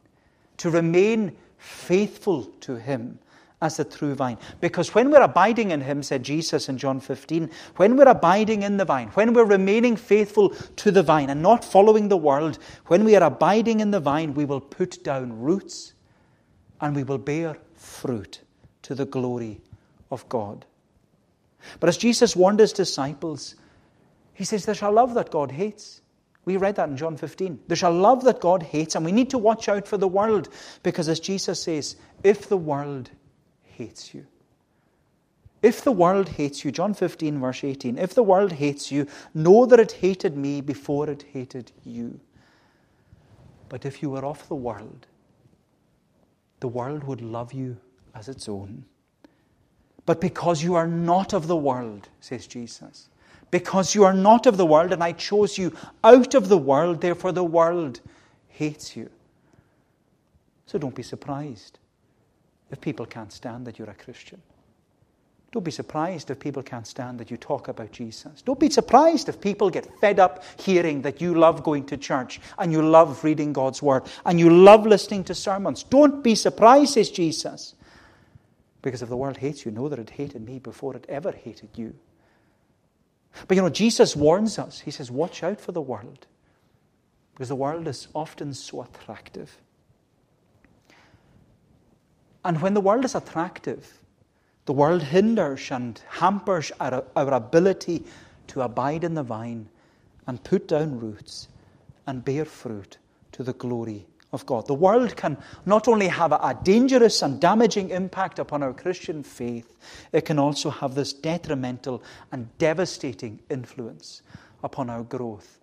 to 0.58 0.70
remain 0.70 1.36
faithful 1.58 2.46
to 2.62 2.76
him 2.76 3.20
as 3.62 3.78
the 3.78 3.84
true 3.84 4.16
vine. 4.16 4.38
Because 4.62 4.96
when 4.96 5.12
we're 5.12 5.22
abiding 5.22 5.72
in 5.72 5.82
Him, 5.82 6.02
said 6.02 6.24
Jesus 6.24 6.70
in 6.70 6.78
John 6.78 7.00
15, 7.00 7.50
when 7.76 7.98
we're 7.98 8.08
abiding 8.08 8.64
in 8.64 8.78
the 8.78 8.86
vine, 8.86 9.10
when 9.10 9.34
we're 9.34 9.46
remaining 9.46 9.96
faithful 9.96 10.50
to 10.78 10.92
the 10.92 11.04
vine 11.04 11.30
and 11.30 11.42
not 11.42 11.66
following 11.66 12.08
the 12.08 12.18
world, 12.18 12.60
when 12.88 13.04
we 13.04 13.16
are 13.16 13.24
abiding 13.24 13.80
in 13.82 13.92
the 13.92 14.00
vine, 14.00 14.34
we 14.34 14.46
will 14.46 14.62
put 14.62 15.04
down 15.04 15.42
roots 15.42 15.94
and 16.80 16.96
we 16.96 17.04
will 17.04 17.18
bear 17.18 17.58
fruit 17.74 18.42
to 18.84 18.96
the 18.96 19.06
glory 19.06 19.60
of 20.10 20.28
God. 20.30 20.66
But 21.80 21.90
as 21.90 21.98
Jesus 21.98 22.36
warned 22.36 22.60
His 22.60 22.72
disciples, 22.72 23.56
He 24.34 24.46
says, 24.46 24.66
There's 24.66 24.82
a 24.82 24.90
love 24.90 25.14
that 25.16 25.32
God 25.32 25.52
hates. 25.52 25.99
We 26.50 26.58
read 26.58 26.78
that 26.78 26.90
in 26.90 26.98
John 26.98 27.16
15. 27.16 27.60
There's 27.68 27.84
a 27.84 27.92
love 27.92 28.24
that 28.24 28.42
God 28.42 28.64
hates, 28.64 28.96
and 28.96 29.06
we 29.06 29.12
need 29.12 29.30
to 29.30 29.38
watch 29.38 29.70
out 29.70 29.88
for 29.88 29.98
the 29.98 30.08
world 30.08 30.50
because, 30.82 31.08
as 31.08 31.20
Jesus 31.20 31.62
says, 31.62 31.96
if 32.24 32.50
the 32.50 32.58
world 32.58 33.12
hates 33.66 34.16
you. 34.16 34.26
If 35.62 35.84
the 35.84 35.92
world 35.92 36.28
hates 36.28 36.66
you, 36.66 36.72
John 36.72 36.96
15, 36.96 37.40
verse 37.40 37.64
18, 37.64 38.00
if 38.00 38.16
the 38.16 38.24
world 38.24 38.54
hates 38.54 38.92
you, 38.92 39.06
know 39.36 39.68
that 39.68 39.80
it 39.80 39.92
hated 39.92 40.36
me 40.36 40.60
before 40.60 41.08
it 41.08 41.24
hated 41.32 41.72
you. 41.86 42.20
But 43.70 43.86
if 43.86 44.02
you 44.02 44.10
were 44.10 44.26
of 44.26 44.48
the 44.48 44.56
world, 44.56 45.06
the 46.62 46.68
world 46.68 47.04
would 47.04 47.22
love 47.22 47.54
you 47.54 47.78
as 48.16 48.28
its 48.28 48.50
own. 48.50 48.86
But 50.08 50.20
because 50.20 50.64
you 50.64 50.74
are 50.74 50.88
not 50.88 51.32
of 51.32 51.46
the 51.46 51.56
world, 51.56 52.10
says 52.22 52.48
Jesus, 52.48 53.08
because 53.52 53.96
you 53.96 54.04
are 54.04 54.14
not 54.14 54.46
of 54.46 54.58
the 54.58 54.66
world, 54.66 54.94
and 54.94 55.04
I 55.04 55.12
chose 55.14 55.58
you 55.58 55.74
out 56.04 56.34
of 56.34 56.50
the 56.50 56.58
world, 56.58 57.02
therefore 57.02 57.32
the 57.32 57.44
world 57.44 58.00
hates 58.48 58.96
you. 58.96 59.10
So 60.66 60.78
don't 60.78 60.96
be 60.96 61.04
surprised 61.04 61.80
if 62.72 62.80
people 62.80 63.06
can't 63.06 63.34
stand 63.34 63.66
that 63.66 63.80
you're 63.80 63.90
a 63.90 63.96
Christian. 63.96 64.42
Don't 65.52 65.66
be 65.66 65.72
surprised 65.72 66.30
if 66.30 66.40
people 66.40 66.62
can't 66.62 66.86
stand 66.86 67.20
that 67.20 67.32
you 67.32 67.38
talk 67.38 67.70
about 67.70 67.92
Jesus. 67.92 68.44
Don't 68.44 68.60
be 68.60 68.70
surprised 68.70 69.30
if 69.30 69.42
people 69.42 69.72
get 69.72 69.88
fed 70.00 70.20
up 70.20 70.44
hearing 70.62 71.02
that 71.02 71.22
you 71.22 71.34
love 71.34 71.64
going 71.64 71.86
to 71.88 71.98
church 71.98 72.40
and 72.60 72.72
you 72.72 72.84
love 72.84 73.24
reading 73.24 73.52
God's 73.52 73.82
Word 73.82 74.04
and 74.26 74.40
you 74.40 74.52
love 74.52 74.86
listening 74.86 75.24
to 75.24 75.34
sermons. 75.34 75.82
Don't 75.82 76.24
be 76.24 76.36
surprised, 76.36 76.94
says 76.94 77.10
Jesus. 77.10 77.74
Because 78.84 79.02
if 79.02 79.10
the 79.10 79.18
world 79.18 79.38
hates 79.38 79.66
you, 79.66 79.72
know 79.72 79.90
that 79.90 79.98
it 79.98 80.12
hated 80.12 80.46
me 80.46 80.60
before 80.60 80.96
it 80.96 81.06
ever 81.10 81.32
hated 81.32 81.70
you. 81.76 81.96
But 83.48 83.56
you 83.56 83.64
know, 83.64 83.70
Jesus 83.70 84.16
warns 84.16 84.60
us. 84.60 84.80
He 84.80 84.92
says, 84.92 85.12
Watch 85.12 85.44
out 85.44 85.60
for 85.60 85.72
the 85.72 85.82
world. 85.82 86.28
Because 87.34 87.50
the 87.50 87.56
world 87.56 87.88
is 87.88 88.08
often 88.14 88.54
so 88.54 88.82
attractive. 88.82 89.58
And 92.44 92.62
when 92.62 92.74
the 92.74 92.82
world 92.82 93.06
is 93.06 93.16
attractive, 93.16 94.00
the 94.66 94.74
world 94.74 95.04
hinders 95.04 95.72
and 95.72 96.00
hampers 96.10 96.72
our, 96.80 97.04
our 97.16 97.34
ability 97.34 98.04
to 98.48 98.62
abide 98.62 99.04
in 99.04 99.14
the 99.14 99.24
vine 99.24 99.70
and 100.28 100.44
put 100.44 100.68
down 100.68 101.00
roots 101.00 101.48
and 102.06 102.24
bear 102.24 102.46
fruit 102.46 102.98
to 103.32 103.44
the 103.44 103.54
glory 103.54 104.06
of 104.32 104.46
God. 104.46 104.68
The 104.68 104.74
world 104.74 105.16
can 105.16 105.38
not 105.66 105.88
only 105.88 106.08
have 106.08 106.32
a, 106.32 106.58
dangerous 106.64 107.22
and 107.22 107.40
damaging 107.40 107.90
impact 107.90 108.40
upon 108.40 108.62
our 108.62 108.74
Christian 108.74 109.24
faith, 109.24 109.78
it 110.12 110.26
can 110.26 110.38
also 110.38 110.70
have 110.70 110.96
this 110.96 111.14
detrimental 111.14 112.04
and 112.32 112.56
devastating 112.58 113.40
influence 113.50 114.22
upon 114.64 114.90
our 114.90 115.04
growth 115.04 115.58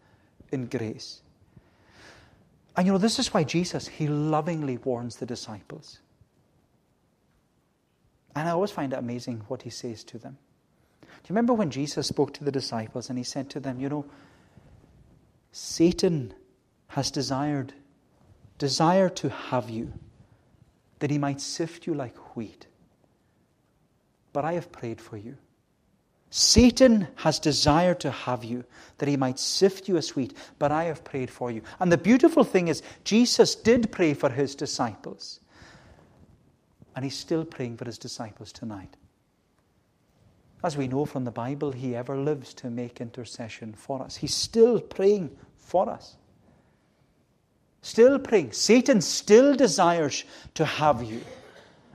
in 0.50 0.66
grace. 0.66 1.20
And 2.76 2.86
you 2.86 2.92
know, 2.92 2.98
this 2.98 3.18
is 3.18 3.32
why 3.32 3.44
Jesus, 3.44 3.88
he 3.88 4.08
lovingly 4.08 4.78
warns 4.78 5.16
the 5.16 5.26
disciples. 5.26 6.00
And 8.34 8.48
I 8.48 8.52
always 8.52 8.70
find 8.70 8.92
it 8.92 8.98
amazing 8.98 9.42
what 9.48 9.62
he 9.62 9.70
says 9.70 10.04
to 10.04 10.18
them. 10.18 10.36
Do 11.00 11.32
you 11.32 11.34
remember 11.34 11.54
when 11.54 11.70
Jesus 11.70 12.06
spoke 12.06 12.34
to 12.34 12.44
the 12.44 12.52
disciples 12.52 13.08
and 13.08 13.18
he 13.18 13.24
said 13.24 13.48
to 13.50 13.60
them, 13.60 13.80
You 13.80 13.88
know, 13.88 14.04
Satan 15.52 16.34
has 16.88 17.10
desired, 17.10 17.72
desire 18.58 19.08
to 19.10 19.28
have 19.28 19.70
you, 19.70 19.92
that 20.98 21.10
he 21.10 21.18
might 21.18 21.40
sift 21.40 21.86
you 21.86 21.94
like 21.94 22.36
wheat. 22.36 22.66
But 24.32 24.44
I 24.44 24.52
have 24.54 24.72
prayed 24.72 25.00
for 25.00 25.16
you. 25.16 25.36
Satan 26.30 27.08
has 27.16 27.38
desired 27.38 28.00
to 28.00 28.10
have 28.10 28.44
you, 28.44 28.64
that 28.98 29.08
he 29.08 29.16
might 29.16 29.38
sift 29.38 29.88
you 29.88 29.96
as 29.96 30.16
wheat, 30.16 30.36
but 30.58 30.72
I 30.72 30.84
have 30.84 31.04
prayed 31.04 31.30
for 31.30 31.50
you. 31.50 31.62
And 31.80 31.90
the 31.90 31.96
beautiful 31.96 32.44
thing 32.44 32.68
is, 32.68 32.82
Jesus 33.04 33.54
did 33.54 33.92
pray 33.92 34.12
for 34.12 34.28
his 34.28 34.54
disciples. 34.54 35.40
And 36.94 37.04
he's 37.04 37.16
still 37.16 37.44
praying 37.44 37.76
for 37.76 37.84
his 37.84 37.98
disciples 37.98 38.52
tonight. 38.52 38.96
As 40.64 40.76
we 40.76 40.88
know 40.88 41.04
from 41.04 41.24
the 41.24 41.30
Bible, 41.30 41.70
he 41.70 41.94
ever 41.94 42.16
lives 42.16 42.52
to 42.54 42.70
make 42.70 43.00
intercession 43.00 43.72
for 43.74 44.02
us. 44.02 44.16
He's 44.16 44.34
still 44.34 44.80
praying 44.80 45.30
for 45.56 45.88
us. 45.88 46.16
Still 47.86 48.18
praying. 48.18 48.50
Satan 48.50 49.00
still 49.00 49.54
desires 49.54 50.24
to 50.54 50.64
have 50.64 51.04
you 51.04 51.20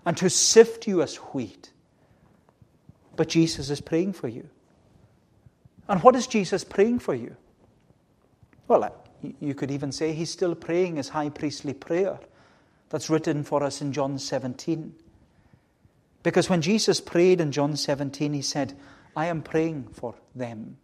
and 0.06 0.15
to 0.15 0.30
sift 0.30 0.88
you 0.88 1.01
as 1.01 1.17
wheat. 1.17 1.69
But 3.17 3.27
Jesus 3.27 3.69
is 3.69 3.82
praying 3.82 4.13
for 4.13 4.30
you. 4.30 4.47
And 5.89 6.01
what 6.01 6.15
is 6.15 6.27
Jesus 6.27 6.63
praying 6.63 6.99
for 6.99 7.13
you? 7.13 7.36
Well, 8.69 8.95
you 9.41 9.54
could 9.54 9.69
even 9.69 9.91
say 9.91 10.13
he's 10.13 10.30
still 10.30 10.56
praying 10.56 10.95
his 10.95 11.10
high 11.10 11.27
priestly 11.27 11.73
prayer 11.73 12.17
that's 12.88 13.10
written 13.10 13.43
for 13.43 13.62
us 13.62 13.82
in 13.82 13.91
John 13.91 14.17
17. 14.17 14.95
Because 16.23 16.49
when 16.49 16.62
Jesus 16.62 17.01
prayed 17.01 17.41
in 17.41 17.51
John 17.51 17.75
17, 17.75 18.32
he 18.32 18.41
said, 18.41 18.77
I 19.13 19.25
am 19.25 19.41
praying 19.41 19.89
for 19.91 20.15
them. 20.34 20.77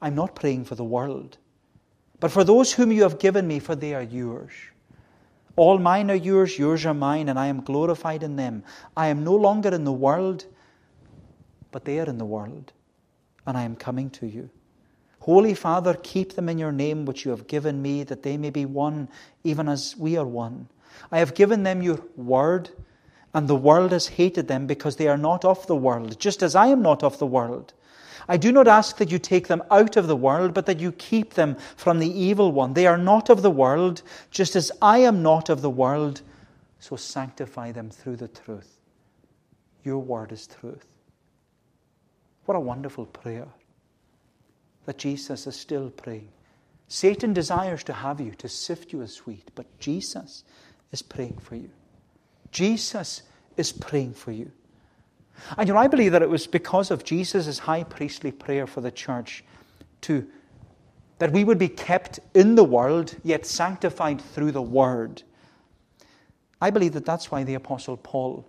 I'm 0.00 0.14
not 0.14 0.34
praying 0.34 0.64
for 0.64 0.76
the 0.76 0.82
world, 0.82 1.36
but 2.22 2.30
for 2.30 2.44
those 2.44 2.72
whom 2.72 2.92
you 2.92 3.02
have 3.02 3.18
given 3.18 3.48
me, 3.48 3.58
for 3.58 3.74
they 3.74 3.94
are 3.94 4.02
yours. 4.02 4.52
All 5.56 5.78
mine 5.78 6.08
are 6.08 6.14
yours, 6.14 6.56
yours 6.56 6.86
are 6.86 6.94
mine, 6.94 7.28
and 7.28 7.36
I 7.36 7.48
am 7.48 7.62
glorified 7.62 8.22
in 8.22 8.36
them. 8.36 8.62
I 8.96 9.08
am 9.08 9.24
no 9.24 9.34
longer 9.34 9.70
in 9.70 9.82
the 9.82 9.92
world, 9.92 10.46
but 11.72 11.84
they 11.84 11.98
are 11.98 12.06
in 12.06 12.18
the 12.18 12.24
world, 12.24 12.72
and 13.44 13.58
I 13.58 13.62
am 13.64 13.74
coming 13.74 14.08
to 14.10 14.26
you. 14.28 14.50
Holy 15.18 15.52
Father, 15.54 15.94
keep 15.94 16.34
them 16.34 16.48
in 16.48 16.58
your 16.58 16.70
name 16.70 17.06
which 17.06 17.24
you 17.24 17.32
have 17.32 17.48
given 17.48 17.82
me, 17.82 18.04
that 18.04 18.22
they 18.22 18.36
may 18.36 18.50
be 18.50 18.66
one, 18.66 19.08
even 19.42 19.68
as 19.68 19.96
we 19.96 20.16
are 20.16 20.24
one. 20.24 20.68
I 21.10 21.18
have 21.18 21.34
given 21.34 21.64
them 21.64 21.82
your 21.82 21.98
word, 22.14 22.70
and 23.34 23.48
the 23.48 23.56
world 23.56 23.90
has 23.90 24.06
hated 24.06 24.46
them 24.46 24.68
because 24.68 24.94
they 24.94 25.08
are 25.08 25.18
not 25.18 25.44
of 25.44 25.66
the 25.66 25.74
world, 25.74 26.20
just 26.20 26.44
as 26.44 26.54
I 26.54 26.68
am 26.68 26.82
not 26.82 27.02
of 27.02 27.18
the 27.18 27.26
world. 27.26 27.72
I 28.28 28.36
do 28.36 28.52
not 28.52 28.68
ask 28.68 28.96
that 28.98 29.10
you 29.10 29.18
take 29.18 29.48
them 29.48 29.62
out 29.70 29.96
of 29.96 30.06
the 30.06 30.16
world, 30.16 30.54
but 30.54 30.66
that 30.66 30.80
you 30.80 30.92
keep 30.92 31.34
them 31.34 31.56
from 31.76 31.98
the 31.98 32.10
evil 32.10 32.52
one. 32.52 32.74
They 32.74 32.86
are 32.86 32.98
not 32.98 33.30
of 33.30 33.42
the 33.42 33.50
world, 33.50 34.02
just 34.30 34.56
as 34.56 34.70
I 34.80 34.98
am 34.98 35.22
not 35.22 35.48
of 35.48 35.62
the 35.62 35.70
world. 35.70 36.22
So 36.78 36.96
sanctify 36.96 37.72
them 37.72 37.90
through 37.90 38.16
the 38.16 38.28
truth. 38.28 38.78
Your 39.84 39.98
word 39.98 40.32
is 40.32 40.46
truth. 40.46 40.86
What 42.46 42.56
a 42.56 42.60
wonderful 42.60 43.06
prayer 43.06 43.48
that 44.86 44.98
Jesus 44.98 45.46
is 45.46 45.56
still 45.56 45.90
praying. 45.90 46.28
Satan 46.88 47.32
desires 47.32 47.84
to 47.84 47.92
have 47.92 48.20
you, 48.20 48.32
to 48.32 48.48
sift 48.48 48.92
you 48.92 49.02
as 49.02 49.18
wheat, 49.18 49.50
but 49.54 49.66
Jesus 49.78 50.44
is 50.90 51.02
praying 51.02 51.38
for 51.38 51.54
you. 51.54 51.70
Jesus 52.50 53.22
is 53.56 53.72
praying 53.72 54.14
for 54.14 54.32
you. 54.32 54.50
And 55.56 55.68
you 55.68 55.74
know, 55.74 55.80
I 55.80 55.88
believe 55.88 56.12
that 56.12 56.22
it 56.22 56.30
was 56.30 56.46
because 56.46 56.90
of 56.90 57.04
Jesus' 57.04 57.58
high 57.58 57.84
priestly 57.84 58.32
prayer 58.32 58.66
for 58.66 58.80
the 58.80 58.90
church 58.90 59.44
to 60.02 60.26
that 61.22 61.32
we 61.32 61.44
would 61.44 61.58
be 61.58 61.68
kept 61.68 62.18
in 62.34 62.56
the 62.56 62.64
world, 62.64 63.14
yet 63.22 63.46
sanctified 63.46 64.20
through 64.20 64.50
the 64.50 64.60
word. 64.60 65.22
I 66.60 66.70
believe 66.70 66.94
that 66.94 67.04
that's 67.04 67.30
why 67.30 67.44
the 67.44 67.54
Apostle 67.54 67.96
Paul, 67.96 68.44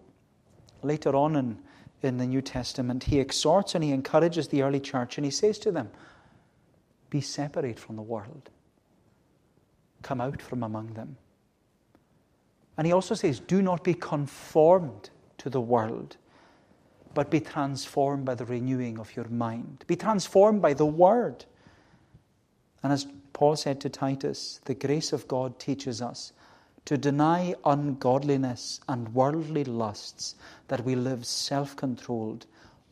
later 0.82 1.16
on 1.16 1.36
in, 1.36 1.60
in 2.02 2.18
the 2.18 2.26
New 2.26 2.42
Testament, 2.42 3.04
he 3.04 3.20
exhorts 3.20 3.76
and 3.76 3.84
he 3.84 3.92
encourages 3.92 4.48
the 4.48 4.64
early 4.64 4.80
church 4.80 5.20
and 5.20 5.26
he 5.26 5.30
says 5.30 5.60
to 5.60 5.72
them, 5.72 5.92
Be 7.12 7.22
separate 7.22 7.80
from 7.80 7.96
the 7.96 8.02
world, 8.02 8.50
come 10.02 10.20
out 10.20 10.42
from 10.42 10.64
among 10.64 10.94
them. 10.94 11.18
And 12.76 12.88
he 12.88 12.94
also 12.94 13.14
says, 13.14 13.40
Do 13.40 13.62
not 13.62 13.84
be 13.84 13.94
conformed 13.94 15.12
to 15.38 15.52
the 15.52 15.62
world, 15.62 16.18
but 17.14 17.30
be 17.30 17.40
transformed 17.40 18.26
by 18.26 18.36
the 18.36 18.46
renewing 18.46 19.00
of 19.00 19.16
your 19.16 19.28
mind. 19.28 19.84
Be 19.88 19.96
transformed 19.96 20.62
by 20.62 20.74
the 20.74 20.86
word. 20.86 21.46
And 22.82 22.92
as 22.92 23.08
Paul 23.34 23.56
said 23.56 23.82
to 23.82 23.90
Titus, 23.90 24.60
the 24.66 24.74
grace 24.74 25.14
of 25.14 25.28
God 25.28 25.60
teaches 25.60 26.02
us 26.02 26.34
to 26.86 26.98
deny 26.98 27.56
ungodliness 27.66 28.82
and 28.90 29.14
worldly 29.14 29.64
lusts, 29.64 30.36
that 30.68 30.84
we 30.84 30.96
live 30.96 31.26
self 31.26 31.76
controlled, 31.76 32.46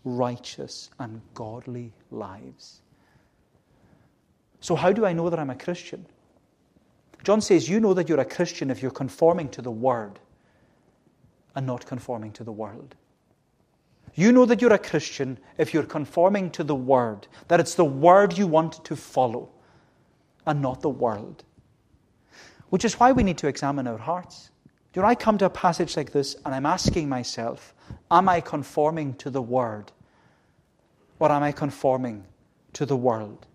righteous, 0.06 0.90
and 1.00 1.22
godly 1.34 1.92
lives. 2.10 2.82
So, 4.62 4.76
how 4.76 4.94
do 4.94 5.06
I 5.06 5.14
know 5.14 5.30
that 5.30 5.40
I'm 5.40 5.50
a 5.50 5.56
Christian? 5.56 6.06
John 7.24 7.42
says, 7.42 7.68
You 7.68 7.80
know 7.80 7.94
that 7.94 8.08
you're 8.08 8.20
a 8.20 8.26
Christian 8.26 8.72
if 8.72 8.82
you're 8.82 8.92
conforming 8.92 9.50
to 9.50 9.62
the 9.62 9.72
Word 9.72 10.20
and 11.56 11.68
not 11.68 11.86
conforming 11.86 12.32
to 12.34 12.44
the 12.44 12.52
world. 12.52 12.96
You 14.16 14.32
know 14.32 14.46
that 14.46 14.62
you're 14.62 14.74
a 14.74 14.80
Christian 14.80 15.38
if 15.58 15.74
you're 15.74 15.84
conforming 15.84 16.52
to 16.52 16.64
the 16.64 16.76
Word, 16.76 17.28
that 17.48 17.60
it's 17.60 17.76
the 17.76 17.86
Word 17.86 18.38
you 18.38 18.48
want 18.48 18.84
to 18.86 18.96
follow 18.96 19.50
and 20.46 20.62
not 20.62 20.82
the 20.82 20.90
world. 20.90 21.44
Which 22.70 22.86
is 22.86 23.00
why 23.00 23.12
we 23.12 23.24
need 23.24 23.38
to 23.40 23.48
examine 23.48 23.88
our 23.88 23.98
hearts. 23.98 24.50
Do 24.94 25.04
I 25.04 25.16
come 25.16 25.38
to 25.38 25.46
a 25.46 25.50
passage 25.50 25.96
like 25.96 26.12
this 26.12 26.36
and 26.46 26.54
I'm 26.54 26.66
asking 26.66 27.08
myself, 27.08 27.74
Am 28.10 28.28
I 28.28 28.42
conforming 28.42 29.14
to 29.16 29.30
the 29.30 29.42
Word? 29.42 29.92
Or 31.20 31.32
am 31.32 31.44
I 31.44 31.52
conforming 31.52 32.26
to 32.74 32.86
the 32.86 32.96
world? 32.98 33.46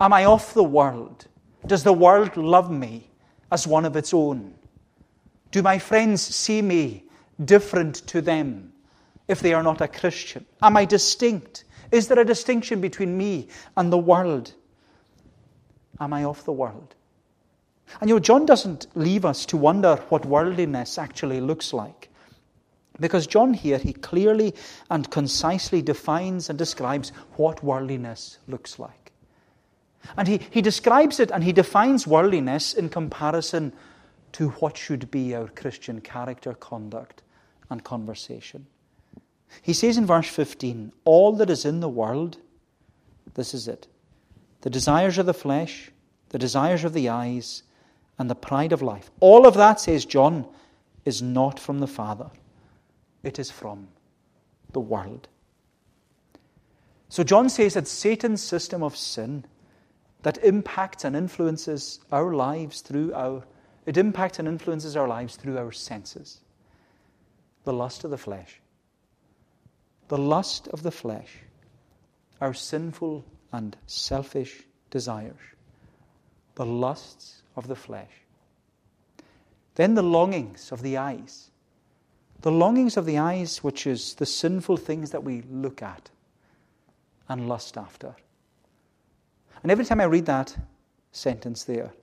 Am 0.00 0.12
I 0.12 0.24
off 0.24 0.54
the 0.54 0.62
world? 0.62 1.26
Does 1.66 1.84
the 1.84 1.92
world 1.92 2.36
love 2.36 2.70
me 2.70 3.08
as 3.50 3.66
one 3.66 3.84
of 3.84 3.96
its 3.96 4.12
own? 4.12 4.54
Do 5.50 5.62
my 5.62 5.78
friends 5.78 6.22
see 6.22 6.60
me 6.60 7.04
different 7.44 8.06
to 8.08 8.20
them 8.20 8.71
if 9.28 9.40
they 9.40 9.54
are 9.54 9.62
not 9.62 9.80
a 9.80 9.88
Christian? 9.88 10.46
Am 10.60 10.76
I 10.76 10.84
distinct? 10.84 11.64
Is 11.90 12.08
there 12.08 12.18
a 12.18 12.24
distinction 12.24 12.80
between 12.80 13.16
me 13.16 13.48
and 13.76 13.92
the 13.92 13.98
world? 13.98 14.54
Am 16.00 16.12
I 16.12 16.24
off 16.24 16.44
the 16.44 16.52
world? 16.52 16.94
And 18.00 18.08
you 18.08 18.16
know, 18.16 18.20
John 18.20 18.46
doesn't 18.46 18.86
leave 18.94 19.24
us 19.24 19.44
to 19.46 19.56
wonder 19.56 19.96
what 20.08 20.24
worldliness 20.24 20.98
actually 20.98 21.40
looks 21.40 21.72
like. 21.72 22.08
Because 23.00 23.26
John 23.26 23.54
here, 23.54 23.78
he 23.78 23.92
clearly 23.92 24.54
and 24.90 25.10
concisely 25.10 25.82
defines 25.82 26.48
and 26.48 26.58
describes 26.58 27.10
what 27.36 27.62
worldliness 27.62 28.38
looks 28.48 28.78
like. 28.78 29.12
And 30.16 30.26
he, 30.28 30.40
he 30.50 30.62
describes 30.62 31.20
it 31.20 31.30
and 31.30 31.44
he 31.44 31.52
defines 31.52 32.06
worldliness 32.06 32.74
in 32.74 32.88
comparison 32.88 33.72
to 34.32 34.50
what 34.50 34.76
should 34.76 35.10
be 35.10 35.34
our 35.34 35.48
Christian 35.48 36.00
character, 36.00 36.54
conduct, 36.54 37.22
and 37.70 37.84
conversation. 37.84 38.66
He 39.60 39.72
says 39.72 39.98
in 39.98 40.06
verse 40.06 40.28
15, 40.28 40.92
All 41.04 41.32
that 41.32 41.50
is 41.50 41.64
in 41.64 41.80
the 41.80 41.88
world, 41.88 42.38
this 43.34 43.54
is 43.54 43.68
it 43.68 43.86
the 44.62 44.70
desires 44.70 45.18
of 45.18 45.26
the 45.26 45.34
flesh, 45.34 45.90
the 46.28 46.38
desires 46.38 46.84
of 46.84 46.92
the 46.92 47.08
eyes, 47.08 47.64
and 48.18 48.30
the 48.30 48.34
pride 48.34 48.72
of 48.72 48.80
life. 48.80 49.10
All 49.18 49.46
of 49.46 49.54
that, 49.54 49.80
says 49.80 50.04
John, 50.04 50.46
is 51.04 51.20
not 51.20 51.58
from 51.58 51.80
the 51.80 51.86
Father, 51.88 52.30
it 53.22 53.38
is 53.38 53.50
from 53.50 53.88
the 54.72 54.80
world. 54.80 55.28
So 57.08 57.22
John 57.22 57.50
says 57.50 57.74
that 57.74 57.88
Satan's 57.88 58.42
system 58.42 58.82
of 58.82 58.96
sin 58.96 59.44
that 60.22 60.38
impacts 60.38 61.04
and 61.04 61.14
influences 61.14 62.00
our 62.10 62.32
lives 62.32 62.80
through 62.80 63.12
our 63.12 63.44
it 63.84 63.96
impacts 63.96 64.38
and 64.38 64.46
influences 64.46 64.96
our 64.96 65.08
lives 65.08 65.36
through 65.36 65.58
our 65.58 65.72
senses. 65.72 66.40
The 67.64 67.72
lust 67.72 68.04
of 68.04 68.10
the 68.10 68.16
flesh. 68.16 68.61
The 70.12 70.18
lust 70.18 70.68
of 70.68 70.82
the 70.82 70.90
flesh. 70.90 71.38
Our 72.38 72.52
sinful 72.52 73.24
and 73.50 73.74
selfish 73.86 74.62
desires. 74.90 75.40
The 76.54 76.66
lusts 76.66 77.40
of 77.56 77.66
the 77.66 77.74
flesh. 77.74 78.10
Then 79.76 79.94
the 79.94 80.02
longings 80.02 80.70
of 80.70 80.82
the 80.82 80.98
eyes. 80.98 81.50
The 82.42 82.52
longings 82.52 82.98
of 82.98 83.06
the 83.06 83.16
eyes, 83.16 83.64
which 83.64 83.86
is 83.86 84.12
the 84.16 84.26
sinful 84.26 84.76
things 84.76 85.12
that 85.12 85.24
we 85.24 85.44
look 85.50 85.80
at 85.80 86.10
and 87.30 87.48
lust 87.48 87.78
after. 87.78 88.14
And 89.62 89.72
every 89.72 89.86
time 89.86 90.02
I 90.02 90.04
read 90.04 90.26
that 90.26 90.54
sentence 91.12 91.64
there, 91.64 91.94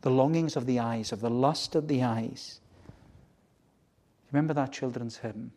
the 0.00 0.10
longings 0.10 0.56
of 0.56 0.66
the 0.66 0.80
eyes, 0.80 1.12
of 1.12 1.20
the 1.20 1.30
lust 1.30 1.76
of 1.76 1.86
the 1.86 2.02
eyes, 2.02 2.58
remember 4.32 4.54
that 4.54 4.72
children's 4.72 5.18
hymn? 5.18 5.52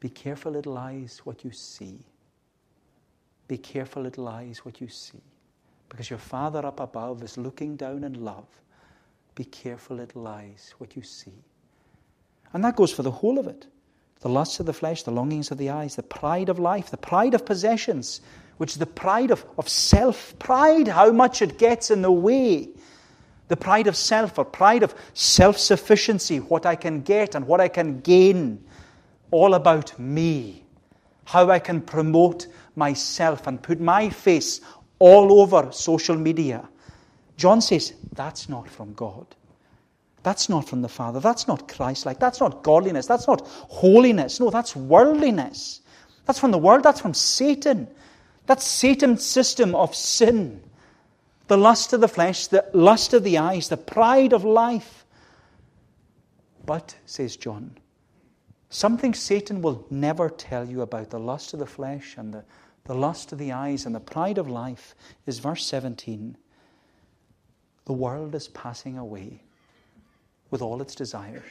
Be 0.00 0.08
careful, 0.08 0.52
little 0.52 0.76
eyes, 0.76 1.20
what 1.24 1.44
you 1.44 1.52
see. 1.52 1.98
Be 3.46 3.58
careful, 3.58 4.02
little 4.02 4.26
eyes, 4.28 4.64
what 4.64 4.80
you 4.80 4.88
see. 4.88 5.20
Because 5.88 6.08
your 6.08 6.18
Father 6.18 6.64
up 6.64 6.80
above 6.80 7.22
is 7.22 7.36
looking 7.36 7.76
down 7.76 8.04
in 8.04 8.24
love. 8.24 8.46
Be 9.34 9.44
careful, 9.44 9.96
little 9.96 10.26
eyes, 10.26 10.74
what 10.78 10.96
you 10.96 11.02
see. 11.02 11.34
And 12.52 12.64
that 12.64 12.76
goes 12.76 12.92
for 12.92 13.02
the 13.02 13.10
whole 13.10 13.38
of 13.38 13.46
it 13.46 13.66
the 14.20 14.28
lusts 14.28 14.60
of 14.60 14.66
the 14.66 14.72
flesh, 14.72 15.02
the 15.02 15.10
longings 15.10 15.50
of 15.50 15.56
the 15.56 15.70
eyes, 15.70 15.96
the 15.96 16.02
pride 16.02 16.50
of 16.50 16.58
life, 16.58 16.90
the 16.90 16.96
pride 16.98 17.32
of 17.32 17.46
possessions, 17.46 18.20
which 18.58 18.72
is 18.72 18.76
the 18.76 18.84
pride 18.84 19.30
of, 19.30 19.44
of 19.56 19.66
self. 19.66 20.38
Pride, 20.38 20.88
how 20.88 21.10
much 21.10 21.40
it 21.40 21.58
gets 21.58 21.90
in 21.90 22.02
the 22.02 22.12
way. 22.12 22.68
The 23.48 23.56
pride 23.56 23.86
of 23.86 23.96
self, 23.96 24.38
or 24.38 24.44
pride 24.44 24.82
of 24.82 24.94
self 25.14 25.56
sufficiency, 25.56 26.38
what 26.38 26.66
I 26.66 26.76
can 26.76 27.00
get 27.00 27.34
and 27.34 27.46
what 27.46 27.62
I 27.62 27.68
can 27.68 28.00
gain. 28.00 28.62
All 29.30 29.54
about 29.54 29.98
me. 29.98 30.64
How 31.24 31.50
I 31.50 31.58
can 31.58 31.80
promote 31.80 32.46
myself 32.74 33.46
and 33.46 33.62
put 33.62 33.80
my 33.80 34.10
face 34.10 34.60
all 34.98 35.40
over 35.40 35.70
social 35.72 36.16
media. 36.16 36.68
John 37.36 37.60
says 37.60 37.94
that's 38.12 38.48
not 38.48 38.68
from 38.68 38.94
God. 38.94 39.26
That's 40.22 40.48
not 40.48 40.68
from 40.68 40.82
the 40.82 40.88
Father. 40.88 41.20
That's 41.20 41.48
not 41.48 41.68
Christ 41.68 42.04
like. 42.04 42.20
That's 42.20 42.40
not 42.40 42.62
godliness. 42.62 43.06
That's 43.06 43.26
not 43.26 43.46
holiness. 43.46 44.38
No, 44.38 44.50
that's 44.50 44.76
worldliness. 44.76 45.80
That's 46.26 46.38
from 46.38 46.50
the 46.50 46.58
world. 46.58 46.82
That's 46.82 47.00
from 47.00 47.14
Satan. 47.14 47.88
That's 48.46 48.66
Satan's 48.66 49.24
system 49.24 49.74
of 49.74 49.94
sin. 49.94 50.62
The 51.48 51.56
lust 51.56 51.92
of 51.92 52.00
the 52.00 52.08
flesh, 52.08 52.48
the 52.48 52.68
lust 52.72 53.14
of 53.14 53.24
the 53.24 53.38
eyes, 53.38 53.68
the 53.68 53.76
pride 53.76 54.32
of 54.32 54.44
life. 54.44 55.06
But, 56.66 56.94
says 57.06 57.36
John, 57.36 57.76
something 58.70 59.12
Satan 59.12 59.60
will 59.60 59.86
never 59.90 60.30
tell 60.30 60.66
you 60.66 60.80
about 60.80 61.10
the 61.10 61.18
lust 61.18 61.52
of 61.52 61.58
the 61.58 61.66
flesh 61.66 62.14
and 62.16 62.32
the, 62.32 62.44
the 62.84 62.94
lust 62.94 63.32
of 63.32 63.38
the 63.38 63.52
eyes 63.52 63.84
and 63.84 63.94
the 63.94 64.00
pride 64.00 64.38
of 64.38 64.48
life 64.48 64.94
is 65.26 65.38
verse 65.38 65.66
17. 65.66 66.36
The 67.84 67.92
world 67.92 68.34
is 68.34 68.48
passing 68.48 68.96
away 68.96 69.42
with 70.50 70.62
all 70.62 70.80
its 70.80 70.94
desires. 70.94 71.44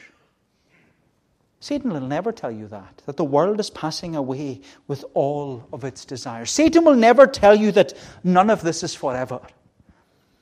Satan 1.60 1.92
will 1.92 2.00
never 2.00 2.32
tell 2.32 2.50
you 2.50 2.66
that, 2.68 3.02
that 3.04 3.18
the 3.18 3.24
world 3.24 3.60
is 3.60 3.68
passing 3.68 4.16
away 4.16 4.62
with 4.88 5.04
all 5.12 5.68
of 5.74 5.84
its 5.84 6.06
desires. 6.06 6.50
Satan 6.50 6.84
will 6.84 6.94
never 6.94 7.26
tell 7.26 7.54
you 7.54 7.70
that 7.72 7.92
none 8.24 8.48
of 8.48 8.62
this 8.62 8.82
is 8.82 8.94
forever. 8.94 9.40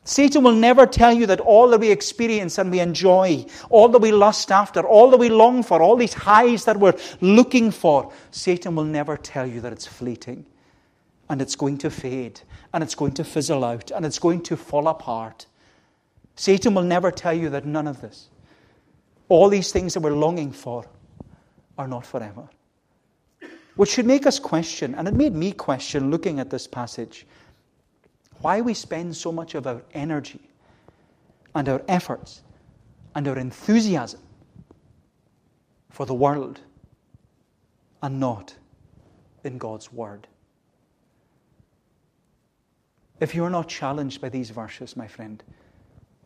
Satan 0.08 0.42
will 0.42 0.54
never 0.54 0.86
tell 0.86 1.12
you 1.12 1.26
that 1.26 1.38
all 1.38 1.68
that 1.68 1.80
we 1.80 1.90
experience 1.90 2.56
and 2.56 2.70
we 2.70 2.80
enjoy, 2.80 3.44
all 3.68 3.90
that 3.90 3.98
we 3.98 4.10
lust 4.10 4.50
after, 4.50 4.80
all 4.80 5.10
that 5.10 5.18
we 5.18 5.28
long 5.28 5.62
for, 5.62 5.82
all 5.82 5.96
these 5.96 6.14
highs 6.14 6.64
that 6.64 6.78
we're 6.80 6.96
looking 7.20 7.70
for, 7.70 8.10
Satan 8.30 8.74
will 8.74 8.84
never 8.84 9.18
tell 9.18 9.46
you 9.46 9.60
that 9.60 9.70
it's 9.70 9.86
fleeting 9.86 10.46
and 11.28 11.42
it's 11.42 11.54
going 11.54 11.76
to 11.76 11.90
fade 11.90 12.40
and 12.72 12.82
it's 12.82 12.94
going 12.94 13.12
to 13.12 13.22
fizzle 13.22 13.62
out 13.62 13.90
and 13.90 14.06
it's 14.06 14.18
going 14.18 14.40
to 14.44 14.56
fall 14.56 14.88
apart. 14.88 15.44
Satan 16.36 16.72
will 16.72 16.84
never 16.84 17.10
tell 17.10 17.34
you 17.34 17.50
that 17.50 17.66
none 17.66 17.86
of 17.86 18.00
this, 18.00 18.30
all 19.28 19.50
these 19.50 19.72
things 19.72 19.92
that 19.92 20.00
we're 20.00 20.12
longing 20.12 20.52
for, 20.52 20.86
are 21.76 21.86
not 21.86 22.06
forever. 22.06 22.48
Which 23.76 23.90
should 23.90 24.06
make 24.06 24.26
us 24.26 24.38
question, 24.38 24.94
and 24.94 25.06
it 25.06 25.12
made 25.12 25.34
me 25.34 25.52
question 25.52 26.10
looking 26.10 26.40
at 26.40 26.48
this 26.48 26.66
passage, 26.66 27.26
why 28.40 28.60
we 28.60 28.74
spend 28.74 29.16
so 29.16 29.32
much 29.32 29.54
of 29.54 29.66
our 29.66 29.82
energy 29.92 30.40
and 31.54 31.68
our 31.68 31.82
efforts 31.88 32.42
and 33.14 33.26
our 33.26 33.38
enthusiasm 33.38 34.20
for 35.90 36.06
the 36.06 36.14
world 36.14 36.60
and 38.02 38.20
not 38.20 38.54
in 39.44 39.58
God's 39.58 39.92
Word. 39.92 40.28
If 43.20 43.34
you're 43.34 43.50
not 43.50 43.68
challenged 43.68 44.20
by 44.20 44.28
these 44.28 44.50
verses, 44.50 44.96
my 44.96 45.08
friend, 45.08 45.42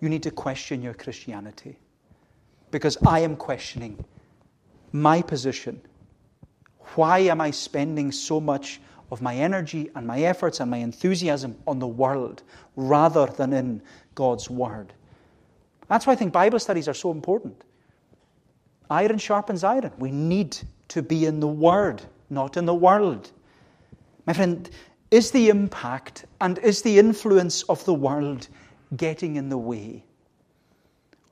you 0.01 0.09
need 0.09 0.23
to 0.25 0.31
question 0.31 0.83
your 0.83 0.95
Christianity. 0.95 1.79
Because 2.71 2.99
I 3.07 3.21
am 3.21 3.37
questioning 3.37 4.05
my 4.93 5.23
position. 5.23 5.81
Why 6.95 7.21
am 7.21 7.41
I 7.41 7.51
spending 7.51 8.13
so 8.13 8.41
much 8.41 8.81
of 9.13 9.21
my 9.21 9.37
energy 9.37 9.91
and 9.95 10.07
my 10.07 10.23
efforts 10.23 10.59
and 10.59 10.71
my 10.71 10.79
enthusiasm 10.79 11.55
on 11.67 11.79
the 11.79 11.87
world 11.87 12.43
rather 12.77 13.27
than 13.27 13.53
in 13.53 13.83
God's 14.15 14.49
Word? 14.51 14.95
That's 15.89 16.07
why 16.07 16.15
I 16.15 16.17
think 16.17 16.33
Bible 16.33 16.59
studies 16.59 16.89
are 16.89 16.95
so 16.95 17.11
important. 17.11 17.63
Iron 18.91 19.19
sharpens 19.19 19.65
iron. 19.65 19.93
We 19.99 20.11
need 20.11 20.57
to 20.89 21.03
be 21.03 21.27
in 21.27 21.41
the 21.41 21.47
Word, 21.47 22.03
not 22.31 22.57
in 22.57 22.65
the 22.65 22.75
world. 22.75 23.31
My 24.27 24.33
friend, 24.33 24.69
is 25.11 25.31
the 25.31 25.51
impact 25.51 26.25
and 26.41 26.59
is 26.61 26.81
the 26.81 26.99
influence 26.99 27.65
of 27.65 27.85
the 27.85 27.93
world 27.93 28.49
getting 28.97 29.37
in 29.37 29.51
the 29.51 29.59
way 29.59 30.03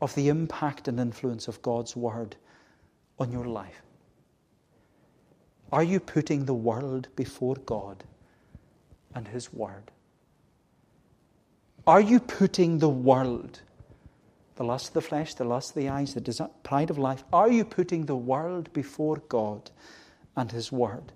of 0.02 0.14
the 0.14 0.28
impact 0.28 0.86
and 0.86 1.00
influence 1.00 1.48
of 1.48 1.60
God's 1.62 1.96
Word 1.96 2.36
on 3.18 3.32
your 3.32 3.46
life? 3.46 3.82
Are 5.72 5.82
you 5.82 6.00
putting 6.00 6.44
the 6.44 6.54
world 6.54 7.08
before 7.14 7.56
God 7.66 8.04
and 9.14 9.28
His 9.28 9.52
Word? 9.52 9.90
Are 11.86 12.00
you 12.00 12.20
putting 12.20 12.78
the 12.78 12.88
world, 12.88 13.60
the 14.56 14.64
lust 14.64 14.88
of 14.88 14.94
the 14.94 15.00
flesh, 15.00 15.34
the 15.34 15.44
lust 15.44 15.70
of 15.70 15.76
the 15.76 15.88
eyes, 15.88 16.14
the 16.14 16.50
pride 16.62 16.90
of 16.90 16.98
life, 16.98 17.24
are 17.32 17.50
you 17.50 17.64
putting 17.64 18.06
the 18.06 18.16
world 18.16 18.72
before 18.72 19.16
God 19.28 19.70
and 20.36 20.50
His 20.50 20.70
Word? 20.70 21.12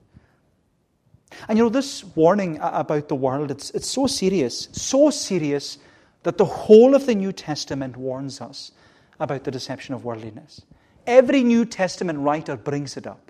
And 1.49 1.59
you 1.59 1.65
know, 1.65 1.71
this 1.71 2.05
warning 2.15 2.59
about 2.61 3.09
the 3.09 3.15
world, 3.15 3.51
it's, 3.51 3.71
it's 3.71 3.89
so 3.89 4.07
serious, 4.07 4.69
so 4.73 5.11
serious 5.11 5.79
that 6.23 6.39
the 6.39 6.45
whole 6.45 6.95
of 6.95 7.07
the 7.07 7.15
New 7.15 7.33
Testament 7.33 7.97
warns 7.97 8.41
us 8.41 8.73
about 9.21 9.45
the 9.45 9.51
deception 9.51 9.95
of 9.95 10.05
worldliness. 10.05 10.63
Every 11.07 11.43
New 11.43 11.65
Testament 11.65 12.19
writer 12.21 12.57
brings 12.57 12.97
it 12.97 13.07
up. 13.07 13.24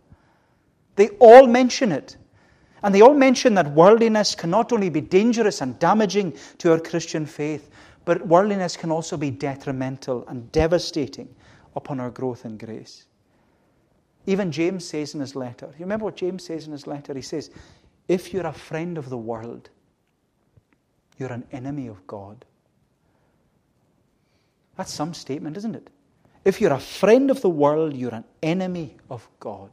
They 0.96 1.08
all 1.20 1.46
mention 1.46 1.92
it. 1.92 2.16
And 2.82 2.94
they 2.94 3.00
all 3.00 3.14
mention 3.14 3.54
that 3.54 3.70
worldliness 3.72 4.34
can 4.34 4.50
not 4.50 4.72
only 4.72 4.90
be 4.90 5.00
dangerous 5.00 5.62
and 5.62 5.78
damaging 5.78 6.36
to 6.58 6.72
our 6.72 6.78
Christian 6.78 7.24
faith, 7.24 7.70
but 8.04 8.26
worldliness 8.26 8.76
can 8.76 8.90
also 8.90 9.16
be 9.16 9.30
detrimental 9.30 10.26
and 10.28 10.52
devastating 10.52 11.34
upon 11.74 11.98
our 11.98 12.10
growth 12.10 12.44
in 12.44 12.58
grace. 12.58 13.06
Even 14.26 14.52
James 14.52 14.86
says 14.86 15.14
in 15.14 15.20
his 15.20 15.34
letter, 15.34 15.66
you 15.78 15.84
remember 15.84 16.04
what 16.04 16.16
James 16.16 16.44
says 16.44 16.66
in 16.66 16.72
his 16.72 16.86
letter? 16.86 17.14
He 17.14 17.22
says, 17.22 17.50
If 18.08 18.32
you're 18.32 18.46
a 18.46 18.52
friend 18.52 18.98
of 18.98 19.08
the 19.08 19.18
world, 19.18 19.70
you're 21.18 21.32
an 21.32 21.44
enemy 21.52 21.86
of 21.86 22.06
God. 22.06 22.44
That's 24.76 24.92
some 24.92 25.14
statement, 25.14 25.56
isn't 25.56 25.76
it? 25.76 25.88
If 26.44 26.60
you're 26.60 26.72
a 26.72 26.80
friend 26.80 27.30
of 27.30 27.40
the 27.40 27.48
world, 27.48 27.96
you're 27.96 28.14
an 28.14 28.24
enemy 28.42 28.96
of 29.08 29.26
God. 29.40 29.70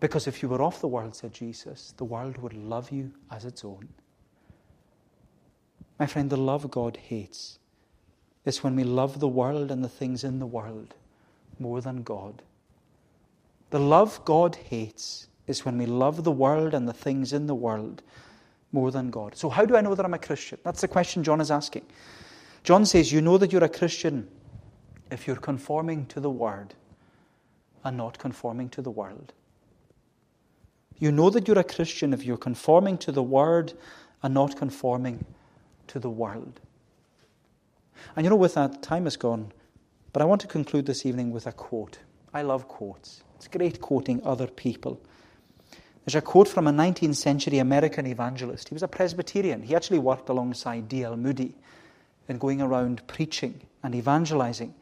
Because 0.00 0.26
if 0.26 0.42
you 0.42 0.48
were 0.48 0.62
of 0.62 0.80
the 0.80 0.88
world, 0.88 1.14
said 1.14 1.34
Jesus, 1.34 1.92
the 1.98 2.04
world 2.04 2.38
would 2.38 2.54
love 2.54 2.90
you 2.90 3.12
as 3.30 3.44
its 3.44 3.64
own. 3.64 3.88
My 5.98 6.06
friend, 6.06 6.30
the 6.30 6.38
love 6.38 6.70
God 6.70 6.96
hates 6.96 7.58
is 8.46 8.64
when 8.64 8.74
we 8.74 8.84
love 8.84 9.20
the 9.20 9.28
world 9.28 9.70
and 9.70 9.84
the 9.84 9.88
things 9.88 10.24
in 10.24 10.38
the 10.38 10.46
world 10.46 10.94
more 11.58 11.82
than 11.82 12.02
God. 12.02 12.42
The 13.68 13.78
love 13.78 14.24
God 14.24 14.56
hates 14.56 15.28
is 15.46 15.64
when 15.66 15.76
we 15.76 15.84
love 15.84 16.24
the 16.24 16.32
world 16.32 16.72
and 16.72 16.88
the 16.88 16.94
things 16.94 17.34
in 17.34 17.46
the 17.46 17.54
world 17.54 18.02
more 18.72 18.90
than 18.90 19.10
God. 19.10 19.36
So, 19.36 19.50
how 19.50 19.66
do 19.66 19.76
I 19.76 19.82
know 19.82 19.94
that 19.94 20.04
I'm 20.06 20.14
a 20.14 20.18
Christian? 20.18 20.58
That's 20.64 20.80
the 20.80 20.88
question 20.88 21.22
John 21.22 21.40
is 21.40 21.50
asking. 21.50 21.84
John 22.62 22.86
says, 22.86 23.12
You 23.12 23.20
know 23.20 23.36
that 23.36 23.52
you're 23.52 23.64
a 23.64 23.68
Christian 23.68 24.28
if 25.10 25.26
you're 25.26 25.36
conforming 25.36 26.06
to 26.06 26.20
the 26.20 26.30
Word 26.30 26.74
and 27.84 27.96
not 27.96 28.18
conforming 28.18 28.68
to 28.70 28.82
the 28.82 28.90
world. 28.90 29.32
You 31.00 31.10
know 31.10 31.30
that 31.30 31.48
you're 31.48 31.58
a 31.58 31.64
Christian 31.64 32.12
if 32.12 32.24
you're 32.24 32.36
conforming 32.36 32.98
to 32.98 33.10
the 33.10 33.22
Word 33.22 33.72
and 34.22 34.34
not 34.34 34.56
conforming 34.56 35.24
to 35.88 35.98
the 35.98 36.10
world. 36.10 36.60
And 38.14 38.24
you 38.24 38.30
know, 38.30 38.36
with 38.36 38.54
that, 38.54 38.82
time 38.82 39.06
is 39.06 39.16
gone. 39.16 39.52
But 40.12 40.22
I 40.22 40.26
want 40.26 40.40
to 40.42 40.46
conclude 40.46 40.86
this 40.86 41.06
evening 41.06 41.30
with 41.30 41.46
a 41.46 41.52
quote. 41.52 41.98
I 42.32 42.42
love 42.42 42.68
quotes, 42.68 43.22
it's 43.36 43.48
great 43.48 43.80
quoting 43.80 44.20
other 44.24 44.46
people. 44.46 45.00
There's 46.04 46.14
a 46.14 46.20
quote 46.20 46.48
from 46.48 46.66
a 46.66 46.72
19th 46.72 47.16
century 47.16 47.58
American 47.58 48.06
evangelist. 48.06 48.68
He 48.68 48.74
was 48.74 48.82
a 48.82 48.88
Presbyterian. 48.88 49.62
He 49.62 49.74
actually 49.74 49.98
worked 49.98 50.28
alongside 50.28 50.88
D.L. 50.88 51.16
Moody 51.16 51.54
in 52.28 52.38
going 52.38 52.60
around 52.60 53.06
preaching 53.06 53.60
and 53.82 53.94
evangelizing. 53.94 54.74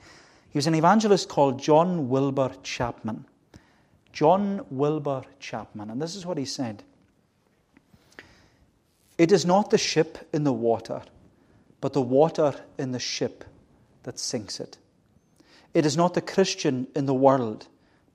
He 0.50 0.58
was 0.58 0.66
an 0.66 0.74
evangelist 0.74 1.28
called 1.28 1.60
John 1.60 2.08
Wilbur 2.08 2.52
Chapman. 2.62 3.26
John 4.18 4.66
Wilbur 4.68 5.22
Chapman. 5.38 5.90
And 5.90 6.02
this 6.02 6.16
is 6.16 6.26
what 6.26 6.38
he 6.38 6.44
said 6.44 6.82
It 9.16 9.30
is 9.30 9.46
not 9.46 9.70
the 9.70 9.78
ship 9.78 10.28
in 10.32 10.42
the 10.42 10.52
water, 10.52 11.02
but 11.80 11.92
the 11.92 12.02
water 12.02 12.52
in 12.76 12.90
the 12.90 12.98
ship 12.98 13.44
that 14.02 14.18
sinks 14.18 14.58
it. 14.58 14.76
It 15.72 15.86
is 15.86 15.96
not 15.96 16.14
the 16.14 16.20
Christian 16.20 16.88
in 16.96 17.06
the 17.06 17.14
world, 17.14 17.68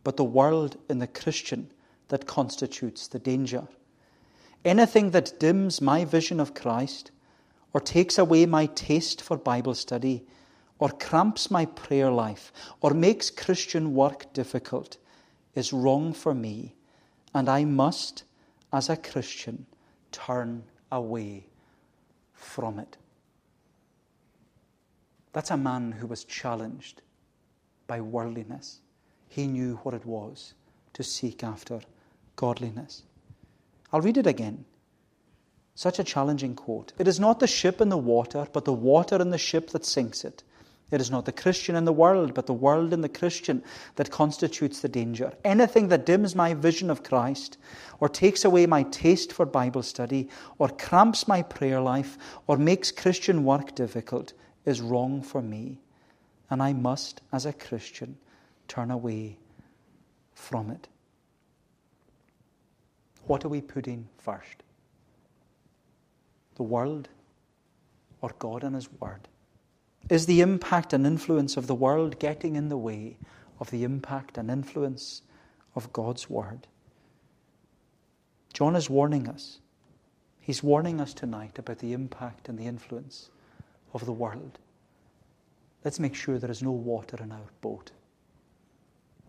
but 0.03 0.17
the 0.17 0.25
world 0.25 0.75
in 0.89 0.99
the 0.99 1.07
Christian 1.07 1.71
that 2.09 2.27
constitutes 2.27 3.07
the 3.07 3.19
danger. 3.19 3.65
Anything 4.65 5.11
that 5.11 5.39
dims 5.39 5.79
my 5.79 6.03
vision 6.03 6.41
of 6.41 6.53
Christ, 6.53 7.11
or 7.71 7.79
takes 7.79 8.17
away 8.17 8.45
my 8.45 8.65
taste 8.65 9.21
for 9.21 9.37
Bible 9.37 9.73
study, 9.73 10.25
or 10.79 10.89
cramps 10.89 11.49
my 11.49 11.63
prayer 11.63 12.11
life, 12.11 12.51
or 12.81 12.93
makes 12.93 13.29
Christian 13.29 13.93
work 13.93 14.33
difficult, 14.33 14.97
is 15.55 15.73
wrong 15.73 16.13
for 16.13 16.33
me, 16.33 16.75
and 17.33 17.49
I 17.49 17.65
must, 17.65 18.23
as 18.71 18.89
a 18.89 18.97
Christian, 18.97 19.65
turn 20.11 20.63
away 20.91 21.47
from 22.33 22.79
it. 22.79 22.97
That's 25.33 25.51
a 25.51 25.57
man 25.57 25.93
who 25.93 26.07
was 26.07 26.23
challenged 26.23 27.01
by 27.87 28.01
worldliness. 28.01 28.79
He 29.27 29.47
knew 29.47 29.79
what 29.83 29.95
it 29.95 30.05
was 30.05 30.53
to 30.93 31.03
seek 31.03 31.43
after 31.43 31.81
godliness. 32.35 33.03
I'll 33.91 34.01
read 34.01 34.17
it 34.17 34.27
again. 34.27 34.65
Such 35.75 35.97
a 35.97 36.03
challenging 36.03 36.55
quote. 36.55 36.93
It 36.99 37.07
is 37.07 37.19
not 37.19 37.39
the 37.39 37.47
ship 37.47 37.81
in 37.81 37.89
the 37.89 37.97
water, 37.97 38.47
but 38.53 38.65
the 38.65 38.73
water 38.73 39.19
in 39.19 39.31
the 39.31 39.39
ship 39.39 39.71
that 39.71 39.85
sinks 39.85 40.23
it. 40.23 40.43
It 40.93 41.01
is 41.01 41.09
not 41.09 41.25
the 41.25 41.31
Christian 41.31 41.75
in 41.75 41.85
the 41.85 41.91
world, 41.91 42.35
but 42.35 42.45
the 42.45 42.53
world 42.53 42.93
in 42.93 43.01
the 43.01 43.09
Christian 43.09 43.63
that 43.95 44.11
constitutes 44.11 44.79
the 44.79 44.87
danger. 44.87 45.33
Anything 45.43 45.87
that 45.87 46.05
dims 46.05 46.35
my 46.35 46.53
vision 46.53 46.91
of 46.91 47.01
Christ, 47.01 47.57
or 47.99 48.07
takes 48.07 48.45
away 48.45 48.67
my 48.67 48.83
taste 48.83 49.33
for 49.33 49.47
Bible 49.47 49.81
study, 49.81 50.29
or 50.59 50.69
cramps 50.69 51.27
my 51.27 51.41
prayer 51.41 51.81
life, 51.81 52.19
or 52.45 52.57
makes 52.57 52.91
Christian 52.91 53.43
work 53.43 53.73
difficult, 53.73 54.33
is 54.65 54.81
wrong 54.81 55.23
for 55.23 55.41
me. 55.41 55.79
And 56.51 56.61
I 56.61 56.73
must, 56.73 57.21
as 57.31 57.47
a 57.47 57.53
Christian, 57.53 58.15
turn 58.67 58.91
away 58.91 59.39
from 60.35 60.69
it. 60.69 60.87
What 63.25 63.43
are 63.43 63.49
we 63.49 63.61
putting 63.61 64.07
first? 64.19 64.61
The 66.53 66.61
world 66.61 67.09
or 68.21 68.29
God 68.37 68.63
and 68.63 68.75
His 68.75 68.91
Word? 68.99 69.27
Is 70.09 70.25
the 70.25 70.41
impact 70.41 70.91
and 70.93 71.07
influence 71.07 71.55
of 71.55 71.67
the 71.67 71.75
world 71.75 72.19
getting 72.19 72.55
in 72.55 72.69
the 72.69 72.77
way 72.77 73.17
of 73.59 73.71
the 73.71 73.83
impact 73.83 74.37
and 74.37 74.51
influence 74.51 75.21
of 75.75 75.93
God's 75.93 76.29
Word? 76.29 76.67
John 78.53 78.75
is 78.75 78.89
warning 78.89 79.27
us. 79.27 79.59
He's 80.41 80.61
warning 80.61 80.99
us 80.99 81.13
tonight 81.13 81.57
about 81.57 81.79
the 81.79 81.93
impact 81.93 82.49
and 82.49 82.59
the 82.59 82.67
influence 82.67 83.29
of 83.93 84.05
the 84.05 84.11
world. 84.11 84.59
Let's 85.85 85.99
make 85.99 86.15
sure 86.15 86.37
there 86.37 86.51
is 86.51 86.61
no 86.61 86.71
water 86.71 87.17
in 87.21 87.31
our 87.31 87.49
boat. 87.61 87.91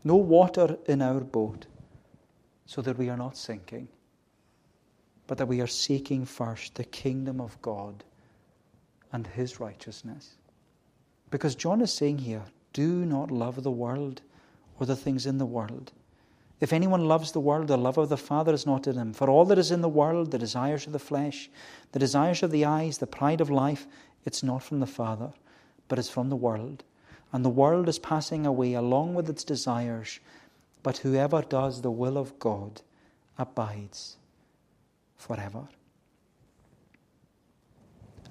No 0.02 0.16
water 0.16 0.76
in 0.86 1.00
our 1.00 1.20
boat 1.20 1.66
so 2.66 2.82
that 2.82 2.98
we 2.98 3.08
are 3.08 3.16
not 3.16 3.36
sinking, 3.36 3.88
but 5.26 5.38
that 5.38 5.46
we 5.46 5.60
are 5.60 5.66
seeking 5.68 6.24
first 6.24 6.74
the 6.74 6.84
kingdom 6.84 7.40
of 7.40 7.60
God 7.62 8.02
and 9.12 9.26
His 9.26 9.60
righteousness. 9.60 10.34
Because 11.34 11.56
John 11.56 11.80
is 11.80 11.92
saying 11.92 12.18
here, 12.18 12.44
do 12.72 13.04
not 13.04 13.28
love 13.28 13.64
the 13.64 13.70
world 13.72 14.22
or 14.78 14.86
the 14.86 14.94
things 14.94 15.26
in 15.26 15.38
the 15.38 15.44
world. 15.44 15.90
If 16.60 16.72
anyone 16.72 17.08
loves 17.08 17.32
the 17.32 17.40
world, 17.40 17.66
the 17.66 17.76
love 17.76 17.98
of 17.98 18.08
the 18.08 18.16
Father 18.16 18.54
is 18.54 18.66
not 18.66 18.86
in 18.86 18.94
him. 18.94 19.12
For 19.12 19.28
all 19.28 19.44
that 19.46 19.58
is 19.58 19.72
in 19.72 19.80
the 19.80 19.88
world, 19.88 20.30
the 20.30 20.38
desires 20.38 20.86
of 20.86 20.92
the 20.92 21.00
flesh, 21.00 21.50
the 21.90 21.98
desires 21.98 22.44
of 22.44 22.52
the 22.52 22.64
eyes, 22.64 22.98
the 22.98 23.08
pride 23.08 23.40
of 23.40 23.50
life, 23.50 23.88
it's 24.24 24.44
not 24.44 24.62
from 24.62 24.78
the 24.78 24.86
Father, 24.86 25.32
but 25.88 25.98
it's 25.98 26.08
from 26.08 26.28
the 26.28 26.36
world. 26.36 26.84
And 27.32 27.44
the 27.44 27.48
world 27.48 27.88
is 27.88 27.98
passing 27.98 28.46
away 28.46 28.74
along 28.74 29.16
with 29.16 29.28
its 29.28 29.42
desires, 29.42 30.20
but 30.84 30.98
whoever 30.98 31.42
does 31.42 31.82
the 31.82 31.90
will 31.90 32.16
of 32.16 32.38
God 32.38 32.80
abides 33.38 34.18
forever. 35.16 35.66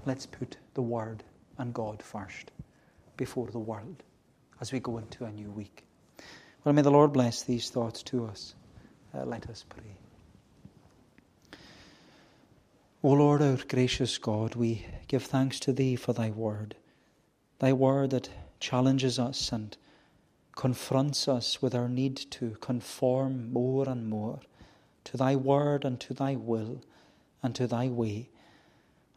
Let's 0.06 0.26
put 0.26 0.56
the 0.74 0.82
Word 0.82 1.26
and 1.58 1.74
God 1.74 2.02
first 2.02 2.52
before 3.18 3.48
the 3.48 3.60
world 3.60 4.04
as 4.62 4.72
we 4.72 4.80
go 4.80 4.98
into 4.98 5.26
a 5.26 5.32
new 5.32 5.52
week. 5.52 5.84
Well, 6.64 6.74
may 6.74 6.82
the 6.82 6.92
Lord 6.92 7.14
bless 7.14 7.44
these 7.44 7.70
thoughts 7.70 8.04
to 8.04 8.26
us. 8.26 8.56
Uh, 9.14 9.26
let 9.26 9.50
us 9.50 9.66
pray. 9.68 9.98
O 13.04 13.10
Lord, 13.10 13.42
our 13.42 13.58
gracious 13.68 14.18
God, 14.18 14.56
we 14.56 14.86
give 15.08 15.24
thanks 15.24 15.60
to 15.62 15.74
Thee 15.74 15.98
for 15.98 16.14
Thy 16.14 16.30
word, 16.30 16.76
Thy 17.60 17.74
word 17.74 18.12
that 18.12 18.30
challenges 18.62 19.20
us 19.20 19.52
and 19.52 19.76
confronts 20.56 21.28
us 21.28 21.62
with 21.62 21.76
our 21.76 21.90
need 21.90 22.16
to 22.16 22.52
conform 22.62 23.52
more 23.52 23.90
and 23.90 24.10
more 24.10 24.40
to 25.04 25.18
Thy 25.18 25.36
word 25.36 25.84
and 25.84 26.00
to 26.00 26.14
Thy 26.14 26.36
will 26.36 26.82
and 27.42 27.54
to 27.56 27.68
Thy 27.68 27.90
way. 27.90 28.30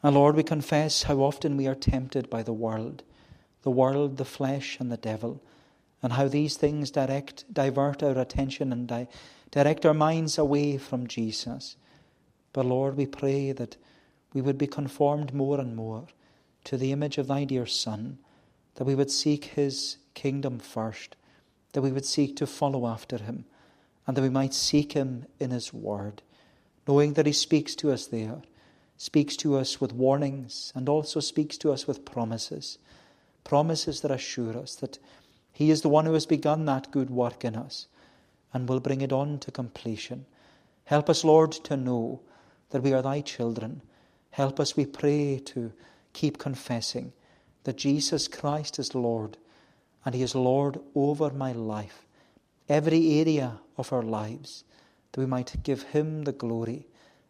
And 0.02 0.14
Lord, 0.14 0.36
we 0.36 0.42
confess 0.42 1.04
how 1.04 1.18
often 1.18 1.56
we 1.56 1.66
are 1.66 1.74
tempted 1.74 2.28
by 2.28 2.42
the 2.42 2.52
world, 2.52 3.02
the 3.66 3.70
world, 3.72 4.16
the 4.16 4.24
flesh, 4.24 4.78
and 4.78 4.92
the 4.92 4.96
devil, 4.96 5.42
and 6.00 6.12
how 6.12 6.28
these 6.28 6.56
things 6.56 6.88
direct, 6.88 7.52
divert 7.52 8.00
our 8.00 8.16
attention 8.16 8.72
and 8.72 8.86
di- 8.86 9.08
direct 9.50 9.84
our 9.84 9.92
minds 9.92 10.38
away 10.38 10.78
from 10.78 11.08
Jesus. 11.08 11.74
But 12.52 12.64
Lord, 12.64 12.96
we 12.96 13.06
pray 13.06 13.50
that 13.50 13.76
we 14.32 14.40
would 14.40 14.56
be 14.56 14.68
conformed 14.68 15.34
more 15.34 15.58
and 15.58 15.74
more 15.74 16.06
to 16.62 16.76
the 16.76 16.92
image 16.92 17.18
of 17.18 17.26
Thy 17.26 17.42
dear 17.42 17.66
Son, 17.66 18.18
that 18.76 18.84
we 18.84 18.94
would 18.94 19.10
seek 19.10 19.46
His 19.46 19.96
kingdom 20.14 20.60
first, 20.60 21.16
that 21.72 21.82
we 21.82 21.90
would 21.90 22.06
seek 22.06 22.36
to 22.36 22.46
follow 22.46 22.86
after 22.86 23.18
Him, 23.18 23.46
and 24.06 24.16
that 24.16 24.22
we 24.22 24.28
might 24.30 24.54
seek 24.54 24.92
Him 24.92 25.26
in 25.40 25.50
His 25.50 25.74
Word, 25.74 26.22
knowing 26.86 27.14
that 27.14 27.26
He 27.26 27.32
speaks 27.32 27.74
to 27.74 27.90
us 27.90 28.06
there 28.06 28.42
speaks 28.96 29.36
to 29.36 29.56
us 29.56 29.80
with 29.80 29.92
warnings 29.92 30.72
and 30.74 30.88
also 30.88 31.20
speaks 31.20 31.58
to 31.58 31.70
us 31.70 31.86
with 31.86 32.04
promises. 32.04 32.78
Promises 33.46 34.00
that 34.00 34.10
assure 34.10 34.58
us 34.58 34.74
that 34.76 34.98
He 35.52 35.70
is 35.70 35.82
the 35.82 35.88
one 35.88 36.04
who 36.04 36.14
has 36.14 36.26
begun 36.26 36.64
that 36.64 36.90
good 36.90 37.10
work 37.10 37.44
in 37.44 37.54
us 37.54 37.86
and 38.52 38.68
will 38.68 38.80
bring 38.80 39.00
it 39.00 39.12
on 39.12 39.38
to 39.38 39.50
completion. 39.50 40.26
Help 40.84 41.08
us, 41.08 41.22
Lord, 41.22 41.52
to 41.52 41.76
know 41.76 42.20
that 42.70 42.82
we 42.82 42.92
are 42.92 43.02
Thy 43.02 43.20
children. 43.20 43.82
Help 44.30 44.58
us, 44.58 44.76
we 44.76 44.84
pray, 44.84 45.40
to 45.46 45.72
keep 46.12 46.38
confessing 46.38 47.12
that 47.62 47.76
Jesus 47.76 48.26
Christ 48.26 48.78
is 48.80 48.94
Lord 48.94 49.36
and 50.04 50.14
He 50.14 50.22
is 50.22 50.34
Lord 50.34 50.80
over 50.94 51.30
my 51.30 51.52
life, 51.52 52.04
every 52.68 53.20
area 53.20 53.60
of 53.76 53.92
our 53.92 54.02
lives, 54.02 54.64
that 55.12 55.20
we 55.20 55.26
might 55.26 55.62
give 55.62 55.82
Him 55.84 56.24
the 56.24 56.32
glory 56.32 56.86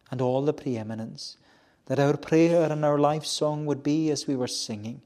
and 0.09 0.21
all 0.21 0.43
the 0.43 0.53
preeminence 0.53 1.37
that 1.87 1.99
our 1.99 2.17
prayer 2.17 2.69
and 2.69 2.85
our 2.85 2.99
life 2.99 3.25
song 3.25 3.65
would 3.65 3.81
be 3.81 4.11
as 4.11 4.27
we 4.27 4.35
were 4.35 4.47
singing, 4.47 5.01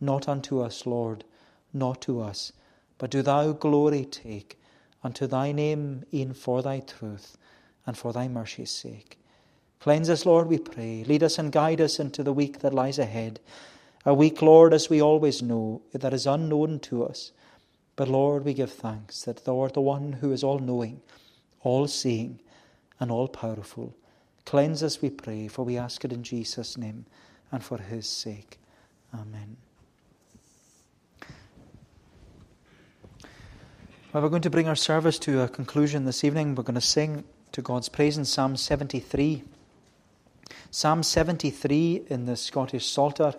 Not 0.00 0.28
unto 0.28 0.60
us, 0.60 0.86
Lord, 0.86 1.24
not 1.72 2.00
to 2.02 2.20
us, 2.20 2.52
but 2.98 3.10
do 3.10 3.22
thou 3.22 3.52
glory 3.52 4.04
take 4.04 4.58
unto 5.02 5.26
thy 5.26 5.52
name, 5.52 6.04
e'en 6.12 6.34
for 6.34 6.62
thy 6.62 6.80
truth 6.80 7.36
and 7.86 7.96
for 7.96 8.12
thy 8.12 8.28
mercy's 8.28 8.70
sake. 8.70 9.18
Cleanse 9.80 10.10
us, 10.10 10.26
Lord, 10.26 10.48
we 10.48 10.58
pray. 10.58 11.04
Lead 11.04 11.22
us 11.22 11.38
and 11.38 11.52
guide 11.52 11.80
us 11.80 12.00
into 12.00 12.22
the 12.22 12.32
week 12.32 12.58
that 12.60 12.74
lies 12.74 12.98
ahead. 12.98 13.40
A 14.04 14.12
week, 14.12 14.42
Lord, 14.42 14.74
as 14.74 14.90
we 14.90 15.00
always 15.00 15.40
know, 15.42 15.82
that 15.92 16.12
is 16.12 16.26
unknown 16.26 16.80
to 16.80 17.04
us. 17.04 17.32
But, 17.94 18.08
Lord, 18.08 18.44
we 18.44 18.54
give 18.54 18.72
thanks 18.72 19.22
that 19.22 19.44
thou 19.44 19.60
art 19.60 19.74
the 19.74 19.80
one 19.80 20.14
who 20.14 20.32
is 20.32 20.44
all 20.44 20.58
knowing, 20.58 21.00
all 21.62 21.86
seeing, 21.86 22.40
and 23.00 23.10
all 23.10 23.28
powerful. 23.28 23.94
Cleanse 24.44 24.82
us, 24.82 25.02
we 25.02 25.10
pray, 25.10 25.48
for 25.48 25.64
we 25.64 25.76
ask 25.76 26.04
it 26.04 26.12
in 26.12 26.22
Jesus' 26.22 26.76
name 26.76 27.06
and 27.52 27.62
for 27.62 27.78
his 27.78 28.08
sake. 28.08 28.58
Amen. 29.14 29.56
Well, 34.10 34.22
we're 34.22 34.30
going 34.30 34.40
to 34.40 34.48
bring 34.48 34.68
our 34.68 34.74
service 34.74 35.18
to 35.18 35.42
a 35.42 35.48
conclusion 35.48 36.06
this 36.06 36.24
evening. 36.24 36.54
We're 36.54 36.62
going 36.62 36.76
to 36.76 36.80
sing 36.80 37.24
to 37.52 37.60
God's 37.60 37.90
praise 37.90 38.16
in 38.16 38.24
Psalm 38.24 38.56
73. 38.56 39.44
Psalm 40.70 41.02
73 41.02 42.06
in 42.08 42.24
the 42.24 42.34
Scottish 42.34 42.86
Psalter. 42.86 43.34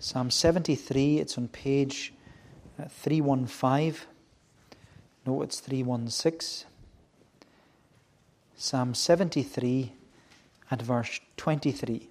Psalm 0.00 0.32
73, 0.32 1.18
it's 1.18 1.38
on 1.38 1.46
page 1.46 2.12
uh, 2.76 2.86
315. 2.88 4.08
No, 5.26 5.42
it's 5.42 5.60
316. 5.60 6.68
Psalm 8.56 8.94
73 8.94 9.92
and 10.72 10.82
verse 10.82 11.20
23. 11.36 12.08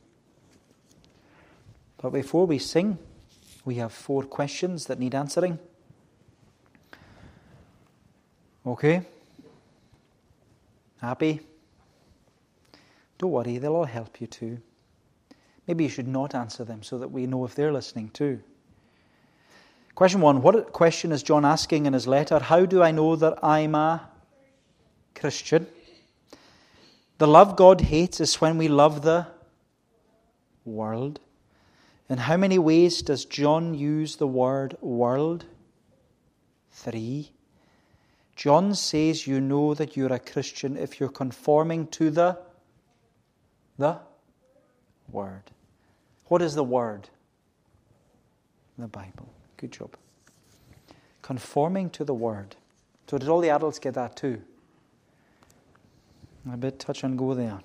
But 2.03 2.11
before 2.11 2.45
we 2.45 2.59
sing, 2.59 2.97
we 3.63 3.75
have 3.75 3.93
four 3.93 4.23
questions 4.23 4.87
that 4.87 4.99
need 4.99 5.15
answering. 5.15 5.57
Okay? 8.65 9.05
Happy? 10.99 11.39
Don't 13.17 13.31
worry, 13.31 13.57
they'll 13.57 13.77
all 13.77 13.85
help 13.85 14.19
you 14.19 14.27
too. 14.27 14.59
Maybe 15.65 15.85
you 15.85 15.89
should 15.89 16.09
not 16.09 16.35
answer 16.35 16.65
them 16.65 16.83
so 16.83 16.97
that 16.97 17.07
we 17.07 17.25
know 17.25 17.45
if 17.45 17.55
they're 17.55 17.71
listening 17.71 18.09
too. 18.09 18.41
Question 19.95 20.19
one 20.19 20.41
What 20.41 20.73
question 20.73 21.13
is 21.13 21.23
John 21.23 21.45
asking 21.45 21.85
in 21.85 21.93
his 21.93 22.05
letter? 22.05 22.39
How 22.39 22.65
do 22.65 22.83
I 22.83 22.91
know 22.91 23.15
that 23.15 23.41
I'm 23.41 23.75
a 23.75 24.09
Christian? 25.15 25.67
The 27.17 27.27
love 27.27 27.55
God 27.55 27.79
hates 27.79 28.19
is 28.19 28.41
when 28.41 28.57
we 28.57 28.67
love 28.67 29.03
the 29.03 29.25
world. 30.65 31.21
In 32.09 32.17
how 32.17 32.37
many 32.37 32.59
ways 32.59 33.01
does 33.01 33.25
John 33.25 33.73
use 33.73 34.17
the 34.17 34.27
word 34.27 34.75
world? 34.81 35.45
Three. 36.71 37.31
John 38.35 38.73
says 38.75 39.27
you 39.27 39.39
know 39.39 39.73
that 39.73 39.95
you're 39.95 40.11
a 40.11 40.19
Christian 40.19 40.75
if 40.75 40.99
you're 40.99 41.09
conforming 41.09 41.87
to 41.87 42.09
the 42.09 42.37
the 43.77 43.99
word. 45.11 45.43
What 46.25 46.41
is 46.41 46.55
the 46.55 46.63
word? 46.63 47.09
The 48.77 48.87
Bible. 48.87 49.29
Good 49.57 49.71
job. 49.71 49.95
Conforming 51.21 51.89
to 51.91 52.03
the 52.03 52.13
Word. 52.13 52.55
So, 53.09 53.17
did 53.17 53.29
all 53.29 53.39
the 53.39 53.49
adults 53.49 53.79
get 53.79 53.93
that 53.93 54.15
too? 54.15 54.41
A 56.51 56.57
bit 56.57 56.79
touch 56.79 57.03
and 57.03 57.17
go 57.17 57.33
there. 57.33 57.59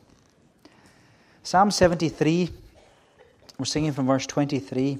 Psalm 1.43 1.70
73, 1.70 2.51
we're 3.59 3.65
singing 3.65 3.91
from 3.91 4.07
verse 4.07 4.25
23. 4.25 4.99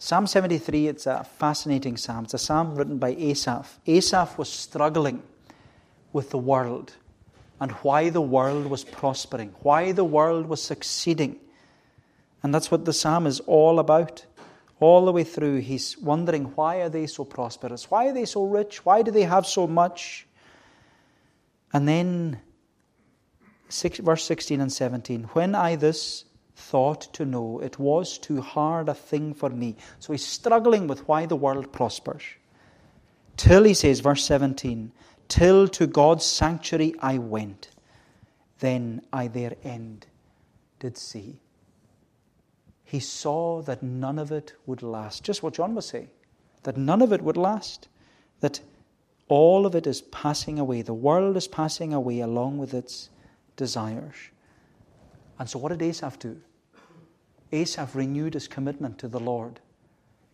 Psalm 0.00 0.26
73, 0.26 0.88
it's 0.88 1.06
a 1.06 1.22
fascinating 1.38 1.96
psalm. 1.96 2.24
It's 2.24 2.34
a 2.34 2.38
psalm 2.38 2.74
written 2.74 2.98
by 2.98 3.10
Asaph. 3.10 3.78
Asaph 3.86 4.36
was 4.36 4.48
struggling 4.48 5.22
with 6.12 6.30
the 6.30 6.38
world 6.38 6.96
and 7.60 7.70
why 7.70 8.10
the 8.10 8.20
world 8.20 8.66
was 8.66 8.82
prospering, 8.82 9.54
why 9.62 9.92
the 9.92 10.02
world 10.02 10.46
was 10.46 10.60
succeeding. 10.60 11.38
And 12.42 12.52
that's 12.52 12.68
what 12.68 12.84
the 12.84 12.92
psalm 12.92 13.28
is 13.28 13.38
all 13.40 13.78
about. 13.78 14.26
All 14.80 15.04
the 15.04 15.12
way 15.12 15.22
through, 15.22 15.58
he's 15.58 15.96
wondering 15.96 16.46
why 16.56 16.78
are 16.78 16.88
they 16.88 17.06
so 17.06 17.24
prosperous? 17.24 17.92
Why 17.92 18.08
are 18.08 18.12
they 18.12 18.24
so 18.24 18.44
rich? 18.44 18.84
Why 18.84 19.02
do 19.02 19.12
they 19.12 19.22
have 19.22 19.46
so 19.46 19.68
much? 19.68 20.26
And 21.72 21.86
then, 21.86 22.40
six, 23.68 23.98
verse 23.98 24.24
16 24.24 24.60
and 24.60 24.72
17 24.72 25.22
When 25.32 25.54
I 25.54 25.76
this 25.76 26.24
thought 26.56 27.12
to 27.14 27.24
know, 27.24 27.60
it 27.60 27.78
was 27.78 28.18
too 28.18 28.40
hard 28.40 28.88
a 28.88 28.94
thing 28.94 29.34
for 29.34 29.50
me. 29.50 29.76
So 29.98 30.12
he's 30.12 30.26
struggling 30.26 30.86
with 30.86 31.06
why 31.08 31.26
the 31.26 31.36
world 31.36 31.72
prospers. 31.72 32.22
Till 33.36 33.64
he 33.64 33.74
says, 33.74 34.00
verse 34.00 34.24
17, 34.24 34.92
Till 35.28 35.68
to 35.68 35.86
God's 35.86 36.24
sanctuary 36.24 36.94
I 37.00 37.18
went, 37.18 37.70
then 38.60 39.02
I 39.12 39.28
their 39.28 39.54
end 39.64 40.06
did 40.78 40.96
see 40.96 41.40
he 42.94 43.00
saw 43.00 43.60
that 43.62 43.82
none 43.82 44.20
of 44.20 44.30
it 44.30 44.52
would 44.66 44.80
last. 44.80 45.24
Just 45.24 45.42
what 45.42 45.54
John 45.54 45.74
was 45.74 45.86
saying 45.86 46.10
that 46.62 46.76
none 46.76 47.02
of 47.02 47.12
it 47.12 47.20
would 47.22 47.36
last, 47.36 47.88
that 48.38 48.60
all 49.28 49.66
of 49.66 49.74
it 49.74 49.84
is 49.84 50.00
passing 50.00 50.60
away. 50.60 50.80
The 50.80 50.94
world 50.94 51.36
is 51.36 51.48
passing 51.48 51.92
away 51.92 52.20
along 52.20 52.58
with 52.58 52.72
its 52.72 53.10
desires. 53.56 54.14
And 55.38 55.48
so, 55.48 55.58
what 55.58 55.70
did 55.70 55.82
Asaph 55.82 56.18
do? 56.18 56.40
Asaph 57.52 57.94
renewed 57.94 58.34
his 58.34 58.48
commitment 58.48 58.98
to 58.98 59.08
the 59.08 59.20
Lord. 59.20 59.60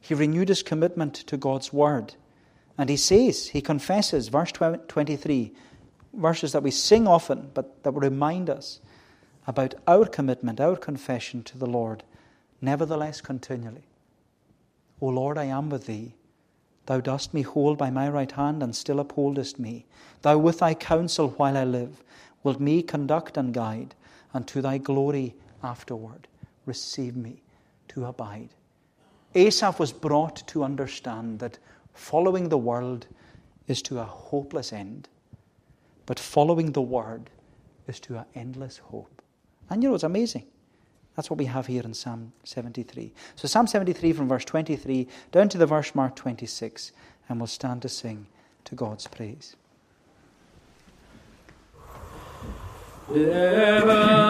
He 0.01 0.15
renewed 0.15 0.49
his 0.49 0.63
commitment 0.63 1.15
to 1.15 1.37
God's 1.37 1.73
word. 1.73 2.15
And 2.79 2.89
he 2.89 2.97
says, 2.97 3.49
he 3.49 3.61
confesses, 3.61 4.29
verse 4.29 4.53
23, 4.53 5.53
verses 6.15 6.53
that 6.53 6.63
we 6.63 6.71
sing 6.71 7.07
often, 7.07 7.51
but 7.53 7.83
that 7.83 7.91
remind 7.91 8.49
us 8.49 8.81
about 9.47 9.75
our 9.87 10.07
commitment, 10.07 10.61
our 10.61 10.77
confession 10.77 11.43
to 11.43 11.59
the 11.59 11.67
Lord 11.67 12.03
nevertheless 12.61 13.21
continually. 13.21 13.85
O 15.01 15.07
Lord, 15.07 15.39
I 15.39 15.45
am 15.45 15.71
with 15.71 15.87
thee. 15.87 16.15
Thou 16.87 17.01
dost 17.01 17.33
me 17.33 17.43
hold 17.43 17.79
by 17.79 17.91
my 17.91 18.09
right 18.09 18.31
hand, 18.31 18.63
and 18.63 18.75
still 18.75 19.01
upholdest 19.01 19.59
me. 19.59 19.87
Thou 20.23 20.39
with 20.39 20.59
thy 20.59 20.75
counsel 20.75 21.31
while 21.31 21.57
I 21.57 21.65
live, 21.65 22.03
wilt 22.43 22.61
me 22.61 22.83
conduct 22.83 23.37
and 23.37 23.55
guide, 23.55 23.95
and 24.33 24.47
to 24.47 24.62
thy 24.62 24.78
glory 24.78 25.35
afterward 25.62 26.28
receive 26.66 27.16
me 27.16 27.43
to 27.89 28.07
abide. 28.07 28.51
Asaph 29.35 29.78
was 29.78 29.93
brought 29.93 30.47
to 30.49 30.64
understand 30.64 31.39
that 31.39 31.59
following 31.95 32.49
the 32.49 32.59
world 32.59 33.07
is 33.68 33.83
to 33.83 34.01
a 34.01 34.05
hopeless 34.05 34.72
end, 34.72 35.09
but 36.07 36.18
following 36.18 36.72
the 36.72 36.83
word 36.83 37.31
is 37.87 38.01
to 38.01 38.18
an 38.18 38.24
endless 38.35 38.78
hope. 38.78 39.22
And 39.68 39.83
you 39.83 39.89
know, 39.89 39.95
it's 39.95 40.05
amazing. 40.05 40.47
That's 41.16 41.31
what 41.31 41.39
we 41.39 41.45
have 41.47 41.66
here 41.66 41.83
in 41.83 41.95
Psalm 41.95 42.33
73. 42.45 43.12
So, 43.37 43.47
Psalm 43.47 43.66
73 43.66 44.12
from 44.12 44.28
verse 44.28 44.45
23 44.45 45.07
down 45.33 45.49
to 45.51 45.59
the 45.59 45.66
verse 45.66 45.95
mark 45.95 46.16
26, 46.16 46.93
and 47.28 47.39
we'll 47.39 47.47
stand 47.47 47.83
to 47.83 47.89
sing 47.89 48.26
to 48.64 48.74
God's 48.74 49.07
praise. 49.07 49.57
Nevertheless, 53.13 54.30